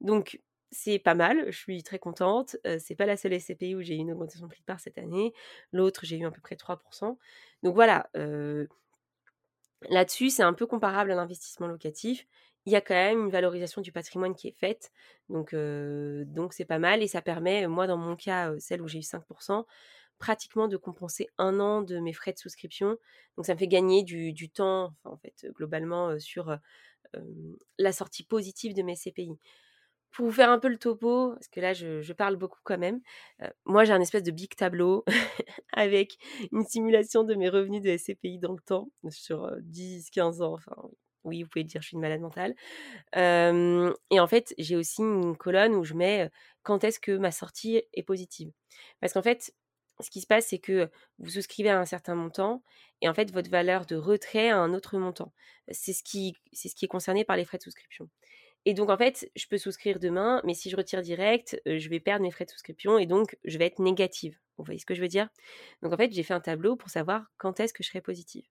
[0.00, 2.56] Donc c'est pas mal, je suis très contente.
[2.78, 4.98] c'est pas la seule SCPI où j'ai eu une augmentation de prix de part cette
[4.98, 5.32] année.
[5.72, 7.16] L'autre, j'ai eu à peu près 3%.
[7.62, 8.08] Donc voilà,
[9.90, 12.26] Là-dessus, c'est un peu comparable à l'investissement locatif.
[12.64, 14.90] Il y a quand même une valorisation du patrimoine qui est faite.
[15.28, 17.02] Donc, c'est pas mal.
[17.02, 19.64] Et ça permet, moi, dans mon cas, celle où j'ai eu 5%,
[20.18, 22.96] pratiquement de compenser un an de mes frais de souscription.
[23.36, 26.56] Donc, ça me fait gagner du, temps, en fait, globalement, sur
[27.78, 29.38] la sortie positive de mes CPI.
[30.16, 33.00] Pour vous faire un peu le topo, parce que là je, parle beaucoup quand même,
[33.66, 35.04] moi j'ai un espèce de big tableau
[35.74, 36.16] avec
[36.52, 40.74] une simulation de mes revenus de SCPI dans le temps, sur 10-15 ans, enfin
[41.24, 42.54] oui, vous pouvez dire je suis une malade mentale.
[43.14, 46.30] et en fait, j'ai aussi une colonne où je mets
[46.62, 48.50] quand est-ce que ma sortie est positive.
[49.00, 49.52] Parce qu'en fait,
[50.00, 52.62] ce qui se passe, c'est que vous souscrivez à un certain montant
[53.02, 55.32] et en fait, votre valeur de retrait à un autre montant.
[55.70, 58.08] C'est ce qui est concerné par les frais de souscription.
[58.66, 62.00] Et donc, en fait, je peux souscrire demain, mais si je retire direct, je vais
[62.00, 64.38] perdre mes frais de souscription et donc je vais être négative.
[64.58, 65.28] Vous voyez ce que je veux dire?
[65.82, 68.44] Donc, en fait, j'ai fait un tableau pour savoir quand est-ce que je serai positive.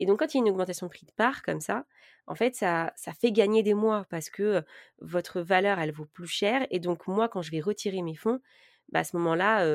[0.00, 1.86] Et donc, quand il y a une augmentation de prix de part comme ça,
[2.26, 4.62] en fait, ça, ça fait gagner des mois parce que
[5.00, 6.66] votre valeur, elle vaut plus cher.
[6.70, 8.40] Et donc, moi, quand je vais retirer mes fonds,
[8.90, 9.66] bah, à ce moment-là,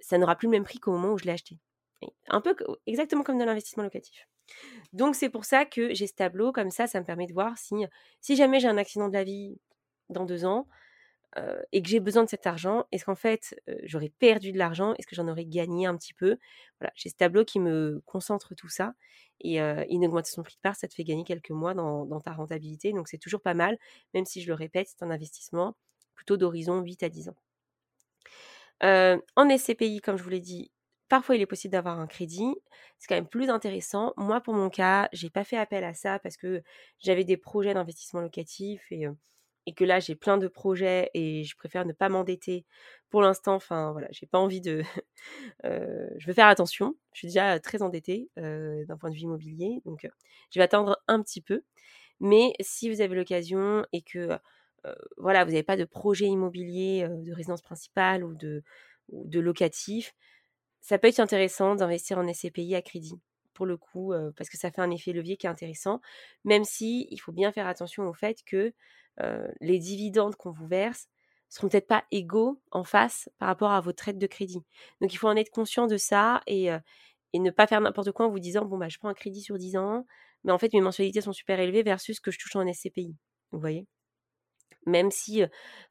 [0.00, 1.60] ça n'aura plus le même prix qu'au moment où je l'ai acheté.
[2.28, 2.56] Un peu
[2.86, 4.26] exactement comme dans l'investissement locatif.
[4.92, 7.56] Donc c'est pour ça que j'ai ce tableau, comme ça, ça me permet de voir
[7.58, 9.58] si, jamais j'ai un accident de la vie
[10.10, 10.66] dans deux ans
[11.72, 15.06] et que j'ai besoin de cet argent, est-ce qu'en fait j'aurais perdu de l'argent, est-ce
[15.06, 16.36] que j'en aurais gagné un petit peu?
[16.78, 18.92] Voilà, j'ai ce tableau qui me concentre tout ça
[19.40, 22.20] et une augmentation de prix de part, ça te fait gagner quelques mois dans, dans
[22.20, 23.78] ta rentabilité, donc c'est toujours pas mal,
[24.12, 25.74] même si je le répète, c'est un investissement
[26.14, 27.36] plutôt d'horizon 8 à 10 ans.
[28.82, 30.70] en SCPI, comme je vous l'ai dit,
[31.12, 32.54] Parfois, il est possible d'avoir un crédit.
[32.96, 34.14] C'est quand même plus intéressant.
[34.16, 36.62] Moi, pour mon cas, j'ai pas fait appel à ça parce que
[37.00, 39.04] j'avais des projets d'investissement locatif et,
[39.76, 42.64] que là, j'ai plein de projets et je préfère ne pas m'endetter
[43.10, 43.56] pour l'instant.
[43.56, 44.84] Enfin, voilà, j'ai pas envie de.
[45.64, 46.96] je veux faire attention.
[47.12, 50.08] Je suis déjà très endettée d'un point de vue immobilier, donc
[50.50, 51.62] je vais attendre un petit peu.
[52.20, 54.30] Mais si vous avez l'occasion et que
[55.18, 60.14] voilà, vous n'avez pas de projet immobilier de résidence principale ou de locatif,
[60.82, 63.18] ça peut être intéressant d'investir en SCPI à crédit,
[63.54, 66.00] pour le coup, parce que ça fait un effet levier qui est intéressant,
[66.44, 68.74] même si il faut bien faire attention au fait que
[69.60, 71.08] les dividendes qu'on vous verse
[71.48, 74.62] seront peut-être pas égaux en face par rapport à vos traites de crédit.
[75.00, 76.70] Donc il faut en être conscient de ça et,
[77.32, 79.42] et ne pas faire n'importe quoi en vous disant bon bah je prends un crédit
[79.42, 80.06] sur 10 ans,
[80.44, 83.16] mais en fait mes mensualités sont super élevées versus ce que je touche en SCPI.
[83.52, 83.86] Vous voyez?
[84.86, 85.42] Même si,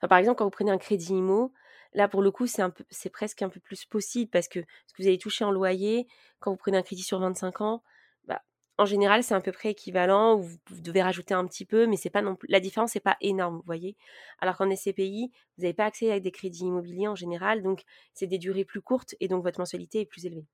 [0.02, 1.54] par exemple, quand vous prenez un crédit IMO,
[1.94, 5.08] Là, pour le coup, c'est, presque un peu plus possible parce que ce que vous
[5.08, 6.08] allez toucher en loyer,
[6.40, 7.84] quand vous prenez un crédit sur 25 ans,
[8.26, 8.42] bah,
[8.78, 10.38] en général, c'est à peu près équivalent.
[10.38, 13.02] Vous, vous devez rajouter un petit peu, mais c'est pas non plus, la différence n'est
[13.02, 13.98] pas énorme, vous voyez.
[14.40, 18.28] Alors qu'en SCPI, vous n'avez pas accès à des crédits immobiliers en général, donc c'est
[18.28, 20.48] des durées plus courtes et donc votre mensualité est plus élevée.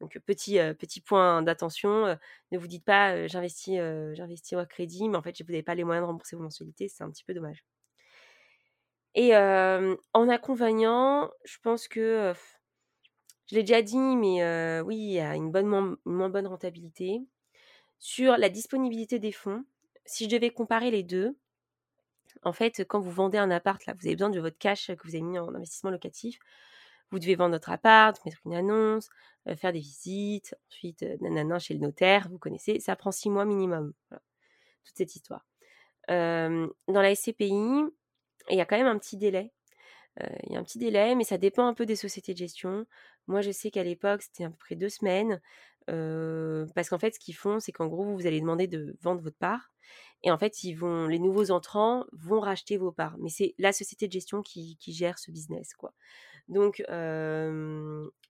[0.00, 2.16] Donc petit, petit point d'attention,
[2.52, 3.80] ne vous dites pas j'investis,
[4.12, 6.88] j'investis au crédit, mais en fait vous n'avez pas les moyens de rembourser vos mensualités,
[6.88, 7.64] c'est un petit peu dommage.
[9.20, 12.32] Et en accompagnant, je pense que,
[13.48, 17.20] je l'ai déjà dit, mais oui, il y a une, bonne, moins bonne rentabilité.
[17.98, 19.64] Sur la disponibilité des fonds,
[20.04, 21.36] si je devais comparer les deux,
[22.44, 25.02] en fait, quand vous vendez un appart, là, vous avez besoin de votre cash que
[25.02, 26.38] vous avez mis en investissement locatif.
[27.10, 29.08] Vous devez vendre votre appart, mettre une annonce,
[29.56, 33.94] faire des visites, ensuite, nanana, chez le notaire, vous connaissez, ça prend six mois minimum.
[34.84, 35.44] toute cette histoire.
[36.06, 37.82] dans la SCPI,
[38.50, 39.52] il y a quand même un petit délai.
[40.46, 42.86] il y a un petit délai, mais ça dépend un peu des sociétés de gestion.
[43.26, 45.40] Moi, je sais qu'à l'époque, c'était à peu près deux semaines.
[45.86, 49.38] parce qu'en fait, ce qu'ils font, c'est qu'en gros, vous allez demander de vendre votre
[49.38, 49.70] part.
[50.22, 53.16] Et en fait, ils vont, les nouveaux entrants vont racheter vos parts.
[53.18, 55.92] Mais c'est la société de gestion qui, gère ce business, quoi.
[56.48, 56.82] Donc,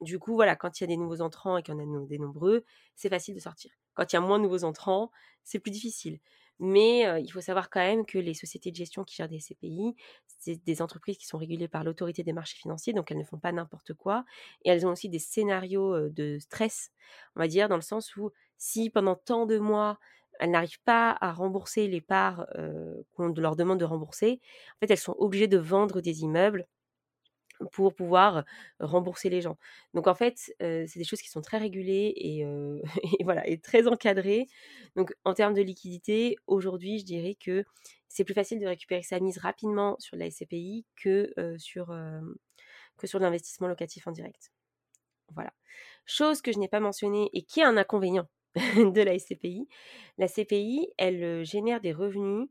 [0.01, 2.07] du coup, voilà, quand il y a des nouveaux entrants et qu'il y en a
[2.07, 2.65] des nombreux,
[2.97, 3.73] c'est facile de sortir.
[3.95, 5.11] Quand il y a moins de nouveaux entrants,
[5.45, 6.21] c'est plus difficile.
[6.61, 9.95] Mais il faut savoir quand même que les sociétés de gestion qui gèrent des SCPI,
[10.27, 13.39] c'est des entreprises qui sont régulées par l'autorité des marchés financiers, donc elles ne font
[13.39, 14.25] pas n'importe quoi.
[14.65, 16.91] Et elles ont aussi des scénarios de stress,
[17.37, 19.99] on va dire, dans le sens où si pendant tant de mois,
[20.41, 22.47] elles n'arrivent pas à rembourser les parts
[23.15, 24.41] qu'on leur demande de rembourser,
[24.77, 26.67] en fait, elles sont obligées de vendre des immeubles
[27.73, 28.45] pour pouvoir
[28.81, 29.57] rembourser les gens.
[29.95, 32.15] Donc en fait, c'est des choses qui sont très régulées
[33.47, 34.47] et, très encadrées.
[34.97, 37.65] Donc en termes de liquidité, aujourd'hui, je dirais que
[38.09, 41.95] c'est plus facile de récupérer sa mise rapidement sur la SCPI que sur
[42.97, 44.51] que sur l'investissement locatif en direct.
[45.35, 45.53] Voilà.
[46.07, 49.69] Chose que je n'ai pas mentionnée et qui est un inconvénient de la SCPI.
[50.19, 52.49] La CPI, elle génère des revenus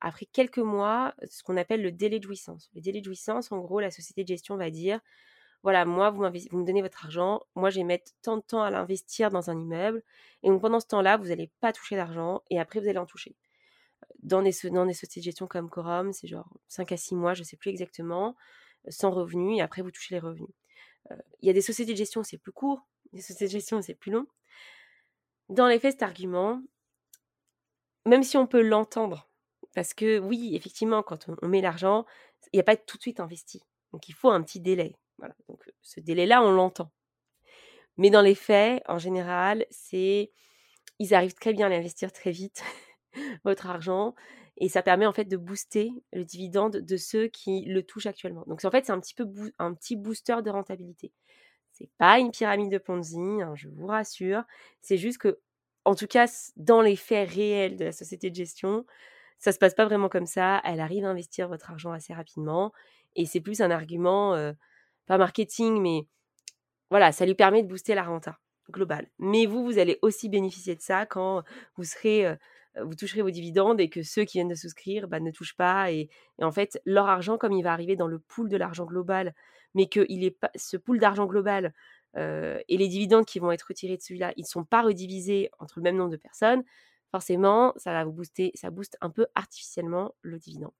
[0.00, 2.70] après quelques mois, ce qu'on appelle le délai de jouissance.
[2.74, 5.00] Le délai de jouissance, en gros, la société de gestion va dire,
[5.62, 8.62] voilà, moi, vous, vous me donnez votre argent, moi, je vais mettre tant de temps
[8.62, 10.02] à l'investir dans un immeuble,
[10.42, 13.06] et donc pendant ce temps-là, vous n'allez pas toucher d'argent, et après, vous allez en
[13.06, 13.36] toucher.
[14.22, 17.34] Dans des, dans des sociétés de gestion comme Corum, c'est genre 5 à 6 mois,
[17.34, 18.36] je ne sais plus exactement,
[18.88, 20.50] sans revenus, et après, vous touchez les revenus.
[21.40, 23.94] Il y a des sociétés de gestion, c'est plus court, des sociétés de gestion, c'est
[23.94, 24.26] plus long.
[25.48, 26.62] Dans les faits, cet argument,
[28.06, 29.28] même si on peut l'entendre,
[29.74, 32.04] parce que oui, effectivement, quand on, met l'argent,
[32.52, 33.62] il n'y a pas tout de suite investi.
[33.92, 34.94] Donc il faut un petit délai.
[35.18, 35.34] Voilà.
[35.48, 36.90] Donc ce délai-là, on l'entend.
[37.96, 40.32] Mais dans les faits, en général, c'est
[40.98, 42.62] ils arrivent très bien à l'investir très vite,
[43.44, 44.14] votre argent,
[44.56, 48.44] et ça permet en fait de booster le dividende de ceux qui le touchent actuellement.
[48.46, 49.26] Donc en fait, c'est un petit peu
[49.58, 51.12] un petit booster de rentabilité.
[51.72, 54.44] C'est pas une pyramide de Ponzi, hein, je vous rassure.
[54.82, 55.40] C'est juste que,
[55.84, 58.84] en tout cas, dans les faits réels de la société de gestion,
[59.42, 60.62] ça se passe pas vraiment comme ça.
[60.64, 62.72] Elle arrive à investir votre argent assez rapidement.
[63.16, 64.36] Et c'est plus un argument,
[65.06, 66.06] pas marketing, mais
[66.90, 68.38] voilà, ça lui permet de booster la renta
[68.70, 69.08] globale.
[69.18, 71.42] Mais vous, vous allez aussi bénéficier de ça quand
[71.76, 72.36] vous serez,
[72.80, 75.90] vous toucherez vos dividendes et que ceux qui viennent de souscrire bah, ne touchent pas.
[75.90, 76.08] Et,
[76.40, 79.34] en fait, leur argent, comme il va arriver dans le pool de l'argent global,
[79.74, 80.06] mais que
[80.54, 81.74] ce pool d'argent global
[82.16, 85.80] et les dividendes qui vont être retirés de celui-là, ils ne sont pas redivisés entre
[85.80, 86.62] le même nombre de personnes,
[87.12, 90.72] forcément, ça va vous booster, ça booste un peu artificiellement le dividende.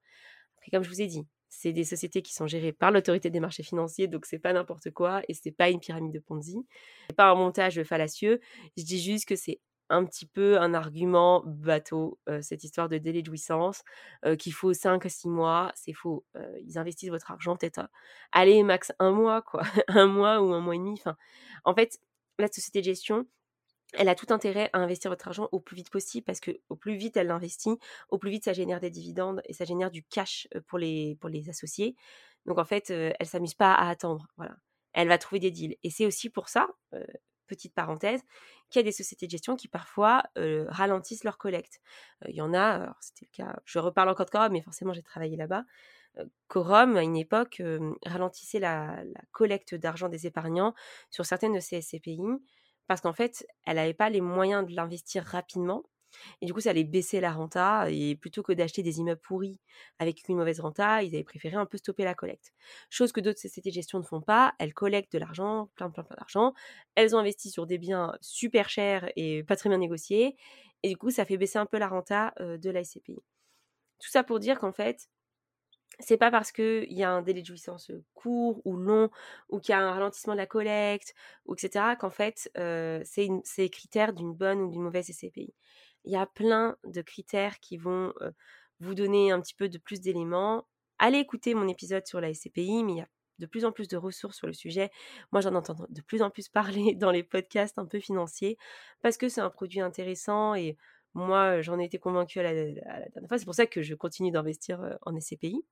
[0.56, 3.38] Après, comme je vous ai dit, c'est des sociétés qui sont gérées par l'autorité des
[3.38, 6.66] marchés financiers, donc c'est pas n'importe quoi et c'est pas une pyramide de Ponzi,
[7.10, 8.40] c'est pas un montage fallacieux.
[8.78, 13.20] Je dis juste que c'est un petit peu un argument bateau, cette histoire de délai
[13.20, 13.82] de jouissance,
[14.38, 16.24] qu'il faut 5 à 6 mois, c'est faux.
[16.64, 17.86] ils investissent votre argent peut-être,
[18.32, 20.94] allez, max un mois, quoi, un mois ou un mois et demi.
[20.94, 21.16] Enfin,
[21.64, 22.00] en fait,
[22.38, 23.26] la société de gestion,
[23.92, 26.76] elle a tout intérêt à investir votre argent au plus vite possible parce que au
[26.76, 27.78] plus vite elle l'investit,
[28.08, 31.30] au plus vite ça génère des dividendes et ça génère du cash pour les, pour
[31.48, 31.96] associés.
[32.46, 34.26] Donc en fait, elle s'amuse pas à attendre.
[34.92, 35.76] Elle va trouver des deals.
[35.82, 36.68] Et c'est aussi pour ça,
[37.46, 38.22] petite parenthèse,
[38.70, 41.80] qu'il y a des sociétés de gestion qui parfois ralentissent leur collecte.
[42.26, 45.02] Il y en a, c'était le cas, je reparle encore de Corum, mais forcément j'ai
[45.02, 45.64] travaillé là-bas.
[46.48, 47.62] Corum, à une époque,
[48.04, 50.74] ralentissait la, la collecte d'argent des épargnants
[51.10, 52.20] sur certaines de ces SCPI
[52.86, 55.84] parce qu'en fait, elle n'avait pas les moyens de l'investir rapidement.
[56.42, 57.90] Et du coup, ça allait baisser la renta.
[57.90, 59.60] Et plutôt que d'acheter des immeubles pourris
[59.98, 62.52] avec une mauvaise renta, ils avaient préféré un peu stopper la collecte.
[62.90, 64.54] Chose que d'autres sociétés de gestion ne font pas.
[64.58, 66.52] Elles collectent de l'argent, plein, plein, plein d'argent.
[66.94, 70.36] Elles ont investi sur des biens super chers et pas très bien négociés.
[70.82, 73.22] Et du coup, ça fait baisser un peu la renta de la SCPI.
[74.00, 75.08] Tout ça pour dire qu'en fait,
[76.02, 79.10] c'est pas parce qu'il y a un délai de jouissance court ou long,
[79.48, 81.14] ou qu'il y a un ralentissement de la collecte,
[81.46, 82.50] ou etc., qu'en fait,
[83.04, 85.54] c'est critères d'une bonne ou d'une mauvaise SCPI.
[86.04, 88.12] Il y a plein de critères qui vont
[88.80, 90.66] vous donner un petit peu de plus d'éléments.
[90.98, 93.88] Allez écouter mon épisode sur la SCPI, mais il y a de plus en plus
[93.88, 94.90] de ressources sur le sujet.
[95.32, 98.58] Moi, j'en entends de plus en plus parler dans les podcasts un peu financiers,
[99.02, 100.76] parce que c'est un produit intéressant et
[101.14, 103.38] moi, j'en ai été convaincue à la dernière fois.
[103.38, 105.62] C'est pour ça que je continue d'investir en SCPI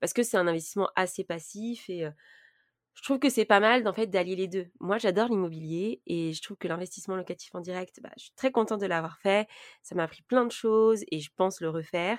[0.00, 2.08] parce que c'est un investissement assez passif et
[2.98, 4.66] je trouve que c'est pas mal d'en fait d'allier les deux.
[4.80, 8.50] Moi, j'adore l'immobilier et je trouve que l'investissement locatif en direct, bah, je suis très
[8.50, 9.48] contente de l'avoir fait.
[9.82, 12.18] Ça m'a appris plein de choses et je pense le refaire.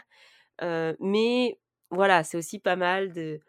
[0.61, 1.59] mais
[1.91, 3.41] voilà, c'est aussi pas mal de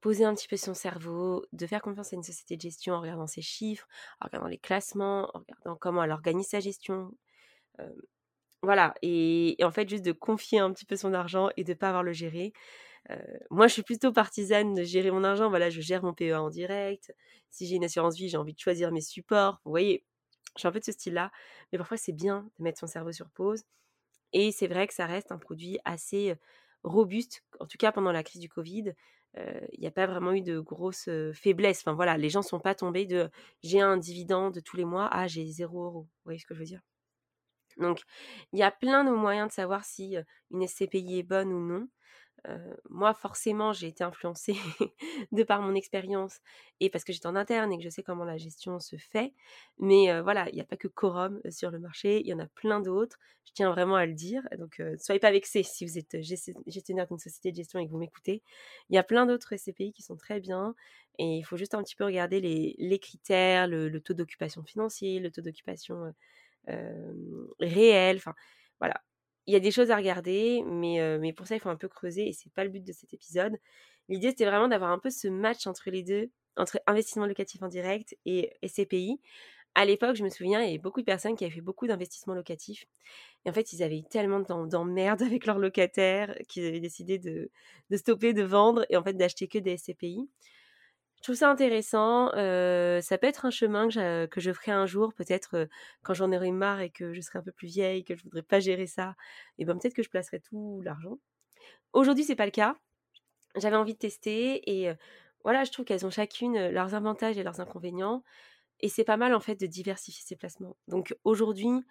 [0.00, 3.00] poser un petit peu son cerveau, de faire confiance à une société de gestion en
[3.00, 3.88] regardant ses chiffres,
[4.20, 7.12] en regardant les classements, en regardant comment elle organise sa gestion.
[8.62, 11.72] voilà, et, et, en fait juste de confier un petit peu son argent et de
[11.72, 12.52] ne pas avoir le gérer
[13.50, 15.48] moi, je suis plutôt partisane de gérer mon argent.
[15.48, 17.14] Voilà, je gère mon PEA en direct.
[17.50, 19.60] Si j'ai une assurance vie, j'ai envie de choisir mes supports.
[19.64, 20.04] Vous voyez,
[20.56, 21.30] je suis un peu de ce style-là.
[21.72, 23.64] Mais parfois, c'est bien de mettre son cerveau sur pause.
[24.32, 26.34] Et c'est vrai que ça reste un produit assez
[26.82, 27.42] robuste.
[27.60, 28.92] En tout cas, pendant la crise du Covid,
[29.36, 31.80] il n'y a pas vraiment eu de grosses faiblesses.
[31.80, 33.30] Enfin voilà, les gens ne sont pas tombés de
[33.62, 36.02] j'ai un dividende tous les mois, ah j'ai 0 euros.
[36.02, 36.82] Vous voyez ce que je veux dire?
[37.78, 38.02] Donc,
[38.52, 40.16] il y a plein de moyens de savoir si
[40.50, 41.88] une SCPI est bonne ou non
[42.88, 44.54] moi, forcément, j'ai été influencée
[45.32, 46.40] de par mon expérience
[46.80, 49.34] et parce que j'étais en interne et que je sais comment la gestion se fait.
[49.78, 52.46] Mais voilà, il n'y a pas que Quorum sur le marché, il y en a
[52.46, 53.18] plein d'autres.
[53.44, 54.42] Je tiens vraiment à le dire.
[54.58, 57.90] Donc, ne soyez pas vexés si vous êtes gestionnaire d'une société de gestion et que
[57.90, 58.42] vous m'écoutez.
[58.90, 60.74] Il y a plein d'autres SCPI qui sont très bien
[61.18, 65.30] et il faut juste un petit peu regarder les, critères, le, taux d'occupation financier, le
[65.30, 66.14] taux d'occupation
[67.60, 68.16] réel.
[68.16, 68.34] Enfin,
[68.80, 69.02] voilà,
[69.48, 72.28] il y a des choses à regarder, mais, pour ça, il faut un peu creuser
[72.28, 73.56] et c'est pas le but de cet épisode.
[74.10, 77.68] L'idée, c'était vraiment d'avoir un peu ce match entre les deux, entre investissement locatif en
[77.68, 79.18] direct et SCPI.
[79.74, 81.86] À l'époque, je me souviens, il y avait beaucoup de personnes qui avaient fait beaucoup
[81.86, 82.84] d'investissements locatifs.
[83.46, 87.50] Et en fait, ils avaient eu tellement d'emmerdes avec leurs locataires qu'ils avaient décidé de,
[87.96, 90.28] stopper, de vendre et en fait d'acheter que des SCPI.
[91.18, 92.28] Je trouve ça intéressant.
[92.30, 95.68] ça peut être un chemin que, je ferai un jour, peut-être
[96.02, 98.42] quand j'en aurai marre et que je serai un peu plus vieille, que je voudrais
[98.42, 99.14] pas gérer ça.
[99.58, 101.18] Et ben peut-être que je placerai tout l'argent.
[101.92, 102.76] Aujourd'hui, c'est pas le cas.
[103.56, 104.92] J'avais envie de tester et
[105.42, 108.22] voilà, je trouve qu'elles ont chacune leurs avantages et leurs inconvénients.
[108.80, 110.76] Et c'est pas mal en fait de diversifier ses placements.
[110.86, 111.84] Donc aujourd'hui,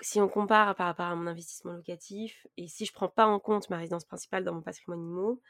[0.00, 3.38] si on compare par rapport à mon investissement locatif et si je prends pas en
[3.38, 5.40] compte ma résidence principale dans mon patrimoine immo,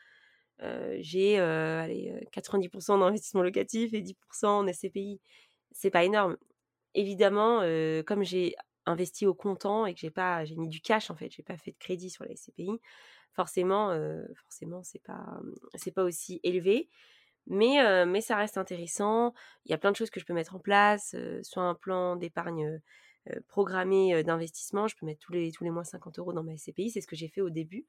[0.61, 1.37] j'ai
[2.33, 5.21] 90% d'investissement locatif et 10% en SCPI.
[5.73, 6.37] C'est pas énorme.
[6.95, 7.61] Évidemment,
[8.07, 8.55] comme j'ai
[8.87, 11.57] investi au comptant et que j'ai pas j'ai mis du cash en fait, j'ai pas
[11.57, 12.81] fait de crédit sur la SCPI,
[13.33, 13.89] forcément
[14.43, 15.41] forcément c'est pas
[15.75, 16.89] c'est pas aussi élevé.
[17.47, 19.35] Mais, mais ça reste intéressant.
[19.67, 22.17] Il y a plein de choses que je peux mettre en place, soit un plan
[22.17, 22.81] d'épargne
[23.49, 24.89] programmé d'investissement.
[24.89, 26.91] Je peux mettre tous les, tous mois 50 euros dans ma SCPI.
[26.91, 27.87] C'est ce que j'ai fait au début.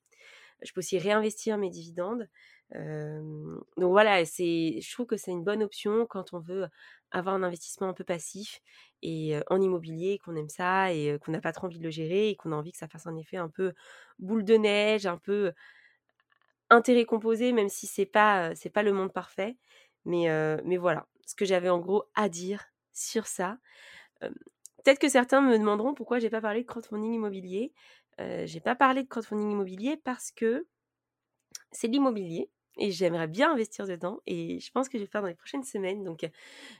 [0.62, 2.30] Je peux aussi réinvestir mes dividendes.
[2.72, 6.68] donc voilà, je trouve que c'est une bonne option quand on veut
[7.12, 8.62] avoir un investissement un peu passif
[9.02, 12.30] et en immobilier, qu'on aime ça et qu'on n'a pas trop envie de le gérer
[12.30, 13.74] et qu'on a envie que ça fasse un effet un peu
[14.20, 15.54] boule de neige, un peu
[16.70, 19.58] intérêt composé, même si c'est pas pas le monde parfait.
[20.06, 23.58] Mais voilà, ce que j'avais en gros à dire sur ça.
[24.86, 27.74] Peut-être que certains me demanderont pourquoi j'ai pas parlé de crowdfunding immobilier.
[28.22, 30.68] Euh, j'ai pas parlé de crowdfunding immobilier parce que
[31.72, 35.28] c'est l'immobilier et j'aimerais bien investir dedans et je pense que je vais faire dans
[35.28, 36.04] les prochaines semaines.
[36.04, 36.30] Donc,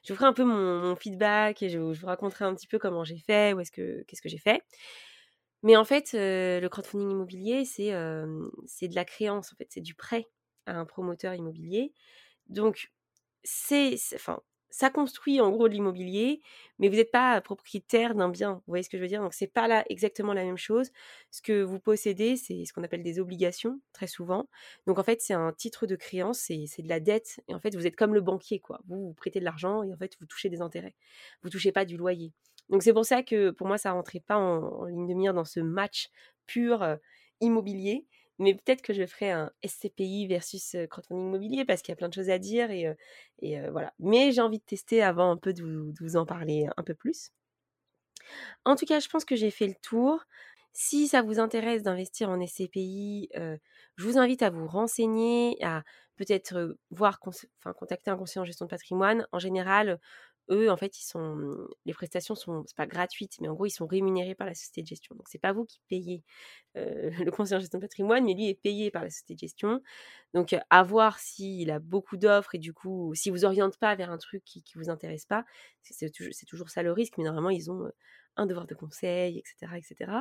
[0.04, 3.04] je vous ferai un peu mon, feedback et je, vous raconterai un petit peu comment
[3.04, 4.62] j'ai fait, ou est-ce que qu'est-ce que j'ai fait.
[5.64, 7.92] Mais en fait, le crowdfunding immobilier, c'est
[8.68, 10.28] c'est de la créance, en fait, c'est du prêt
[10.68, 11.92] à un promoteur immobilier.
[12.50, 12.92] Donc,
[13.44, 14.42] c'est, enfin,
[14.76, 16.42] ça construit en gros de l'immobilier,
[16.80, 18.56] mais vous n'êtes pas propriétaire d'un bien.
[18.56, 19.22] Vous voyez ce que je veux dire?
[19.22, 20.92] Donc c'est pas là exactement la même chose.
[21.32, 24.50] Ce que vous possédez, c'est ce qu'on appelle des obligations très souvent.
[24.86, 27.40] Donc en fait, c'est un titre de créance, c'est de la dette.
[27.48, 28.82] Et en fait, vous êtes comme le banquier, quoi.
[28.86, 30.96] Vous, prêtez de l'argent et en fait, vous touchez des intérêts.
[31.42, 32.34] Vous touchez pas du loyer.
[32.68, 35.46] Donc c'est pour ça que pour moi, ça rentrait pas en, ligne de mire dans
[35.46, 36.10] ce match
[36.48, 36.98] pur
[37.40, 38.06] immobilier
[38.40, 42.10] mais peut-être que je ferai un SCPI versus crowdfunding immobilier parce qu'il y a plein
[42.10, 42.96] de choses à dire et,
[43.72, 43.94] voilà.
[44.00, 45.64] Mais j'ai envie de tester avant un peu de
[46.00, 47.32] vous, en parler un peu plus.
[48.66, 50.24] En tout cas, je pense que j'ai fait le tour.
[50.74, 55.84] Si ça vous intéresse d'investir en SCPI, je vous invite à vous renseigner, à
[56.18, 59.28] peut-être voir, enfin, contacter un conseiller en gestion de patrimoine.
[59.32, 60.00] En général,
[60.50, 63.88] eux, en fait, sont, les prestations sont, c'est pas gratuites, mais en gros, ils sont
[63.88, 65.16] rémunérés par la société de gestion.
[65.16, 66.24] Donc, c'est pas vous qui payez
[66.76, 69.82] le conseiller en gestion de patrimoine, mais lui est payé par la société de gestion.
[70.34, 74.12] Donc, à voir s'il a beaucoup d'offres et du coup, s'il vous oriente pas vers
[74.12, 75.46] un truc qui, qui vous intéresse pas,
[75.82, 77.90] c'est, toujours, toujours ça le risque, mais normalement, ils ont
[78.38, 79.78] un devoir de conseil, etc.
[79.78, 80.12] etc.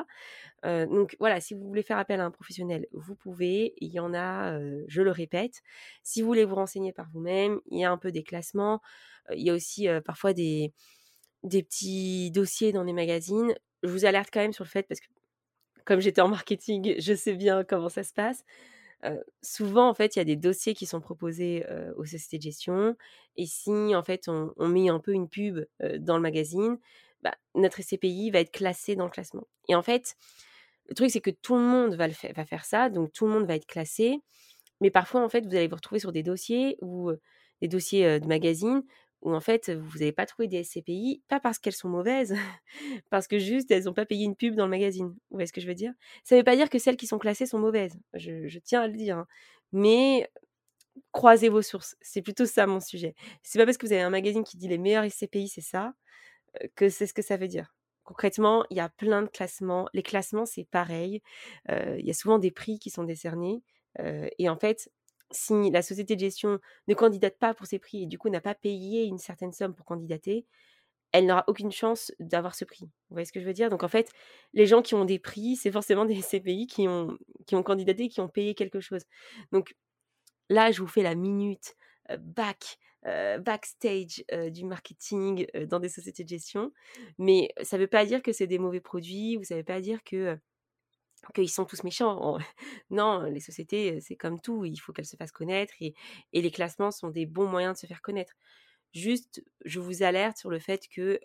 [0.62, 3.74] donc voilà, si vous voulez faire appel à un professionnel, vous pouvez.
[3.78, 5.62] Il y en a, je le répète.
[6.02, 8.80] Si vous voulez vous renseigner par vous-même, il y a un peu des classements.
[9.32, 10.72] Il y a aussi parfois des,
[11.44, 13.54] des petits dossiers dans des magazines.
[13.82, 15.06] Je vous alerte quand même sur le fait, parce que
[15.84, 18.44] comme j'étais en marketing, je sais bien comment ça se passe.
[19.42, 21.64] souvent, en fait, il y a des dossiers qui sont proposés
[21.96, 22.96] aux sociétés de gestion.
[23.36, 25.64] Et si, en fait, on, met un peu une pub
[25.98, 26.78] dans le magazine,
[27.22, 29.46] bah, notre SCPI va être classé dans le classement.
[29.68, 30.16] Et en fait,
[30.88, 33.32] le truc, c'est que tout le monde va, le va faire ça, donc tout le
[33.32, 34.20] monde va être classé.
[34.80, 37.12] Mais parfois, en fait, vous allez vous retrouver sur des dossiers ou
[37.60, 38.82] des dossiers de magazines
[39.24, 42.34] où en fait, vous n'avez pas trouvé des SCPI, pas parce qu'elles sont mauvaises,
[43.10, 45.08] parce que juste, elles n'ont pas payé une pub dans le magazine.
[45.08, 45.92] Vous voyez ce que je veux dire?
[46.22, 48.86] Ça ne veut pas dire que celles qui sont classées sont mauvaises, je, tiens à
[48.86, 49.18] le dire.
[49.18, 49.26] Hein.
[49.72, 50.30] Mais
[51.12, 53.14] croisez vos sources, c'est plutôt ça mon sujet.
[53.42, 55.94] C'est pas parce que vous avez un magazine qui dit les meilleurs SCPI, c'est ça,
[56.76, 57.74] que c'est ce que ça veut dire.
[58.04, 59.88] Concrètement, il y a plein de classements.
[59.94, 61.22] Les classements, c'est pareil.
[61.70, 63.62] il y a souvent des prix qui sont décernés.
[63.98, 64.90] et en fait,
[65.30, 66.58] si la société de gestion
[66.88, 69.74] ne candidate pas pour ces prix et du coup n'a pas payé une certaine somme
[69.74, 70.46] pour candidater,
[71.12, 72.86] elle n'aura aucune chance d'avoir ce prix.
[72.86, 73.70] Vous voyez ce que je veux dire?
[73.70, 74.10] Donc en fait,
[74.52, 77.16] les gens qui ont des prix, c'est forcément des CPI qui ont,
[77.46, 79.02] qui ont candidaté, qui ont payé quelque chose.
[79.52, 79.76] Donc
[80.48, 81.76] là, je vous fais la minute
[82.18, 86.72] back, backstage du marketing dans des sociétés de gestion.
[87.18, 89.80] Mais ça ne veut pas dire que c'est des mauvais produits, vous ne veut pas
[89.80, 90.36] dire que
[91.32, 92.38] qu'ils sont tous méchants.
[92.90, 95.94] Non, les sociétés, c'est comme tout, il faut qu'elles se fassent connaître et,
[96.32, 98.34] les classements sont des bons moyens de se faire connaître.
[98.92, 101.20] Juste, je vous alerte sur le fait que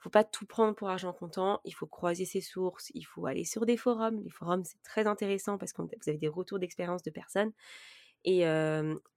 [0.00, 3.26] ne faut pas tout prendre pour argent comptant, il faut croiser ses sources, il faut
[3.26, 4.22] aller sur des forums.
[4.22, 7.52] Les forums, c'est très intéressant parce que vous avez des retours d'expérience de personnes.
[8.24, 8.44] Et,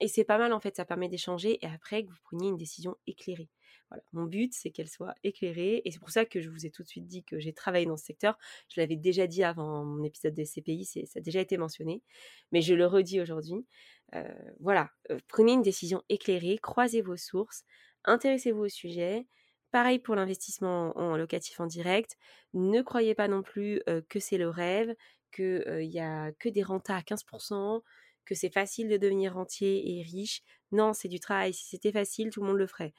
[0.08, 2.96] c'est pas mal en fait, ça permet d'échanger et après que vous preniez une décision
[3.08, 3.50] éclairée.
[3.90, 4.04] Voilà.
[4.14, 6.84] Mon but, c'est qu'elle soit éclairée et c'est pour ça que je vous ai tout
[6.84, 8.38] de suite dit que j'ai travaillé dans ce secteur.
[8.70, 12.02] Je l'avais déjà dit avant mon épisode des CPI, ça a déjà été mentionné,
[12.52, 13.66] mais je le redis aujourd'hui.
[14.60, 14.90] voilà,
[15.28, 17.64] prenez une décision éclairée, croisez vos sources,
[18.06, 19.28] intéressez-vous au sujet.
[19.72, 22.16] Pareil pour l'investissement en locatif en direct.
[22.54, 24.96] Ne croyez pas non plus que c'est le rêve,
[25.34, 27.82] qu'il n'y a que des rentas à 15%,
[28.26, 30.42] que c'est facile de devenir rentier et riche.
[30.72, 31.54] Non, c'est du travail.
[31.54, 32.94] Si c'était facile, tout le monde le ferait.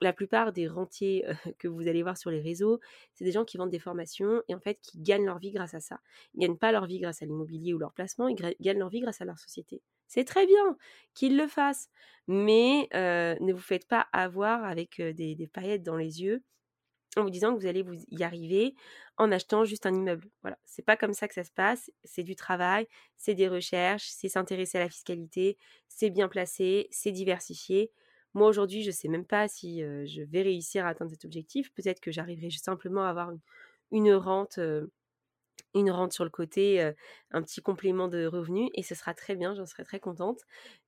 [0.00, 1.24] la plupart des rentiers
[1.58, 2.80] que vous allez voir sur les réseaux,
[3.14, 5.74] c'est des gens qui vendent des formations et en fait qui gagnent leur vie grâce
[5.74, 6.00] à ça.
[6.34, 9.00] Ils gagnent pas leur vie grâce à l'immobilier ou leur placement, ils gagnent leur vie
[9.00, 9.82] grâce à leur société.
[10.08, 10.76] C'est très bien
[11.14, 11.88] qu'ils le fassent,
[12.26, 16.42] mais ne vous faites pas avoir avec des, des paillettes dans les yeux
[17.16, 18.74] en vous disant que vous allez vous y arriver
[19.16, 20.28] en achetant juste un immeuble.
[20.42, 21.90] Voilà, c'est pas comme ça que ça se passe.
[22.04, 22.86] C'est du travail,
[23.16, 25.58] c'est des recherches, c'est s'intéresser à la fiscalité,
[25.88, 27.90] c'est bien placé, c'est diversifié.
[28.34, 31.72] Moi aujourd'hui, je sais même pas si je vais réussir à atteindre cet objectif.
[31.74, 33.30] Peut-être que j'arriverai simplement à avoir
[33.90, 34.58] une, rente
[35.74, 36.92] une rente sur le côté,
[37.30, 40.40] un petit complément de revenus et ce sera très bien, j'en serai très contente.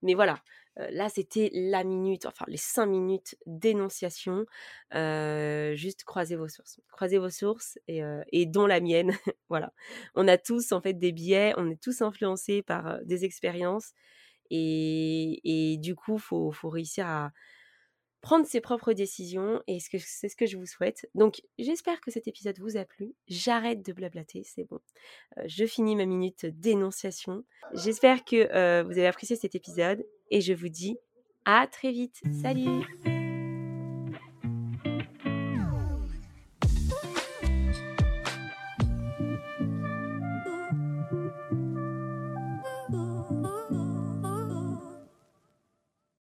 [0.03, 0.43] Mais voilà,
[0.77, 4.47] là c'était la minute, enfin les cinq minutes d'énonciation.
[4.93, 9.13] juste croisez vos sources, croisez vos sources et, et dont la mienne.
[9.49, 9.73] voilà,
[10.15, 13.93] on a tous en fait des biais, on est tous influencés par des expériences
[14.51, 15.41] et,
[15.73, 17.33] et du coup faut, faut réussir à
[18.25, 21.07] prendre ses propres décisions et c'est ce que je vous souhaite.
[21.15, 23.15] Donc j'espère que cet épisode vous a plu.
[23.29, 24.81] J'arrête de blablater, c'est bon.
[25.37, 27.45] Euh, je finis ma minute d'énonciation.
[27.75, 30.97] J'espère que euh, vous avez apprécié cet épisode et je vous dis
[31.45, 32.23] à très vite.
[32.41, 33.14] Salut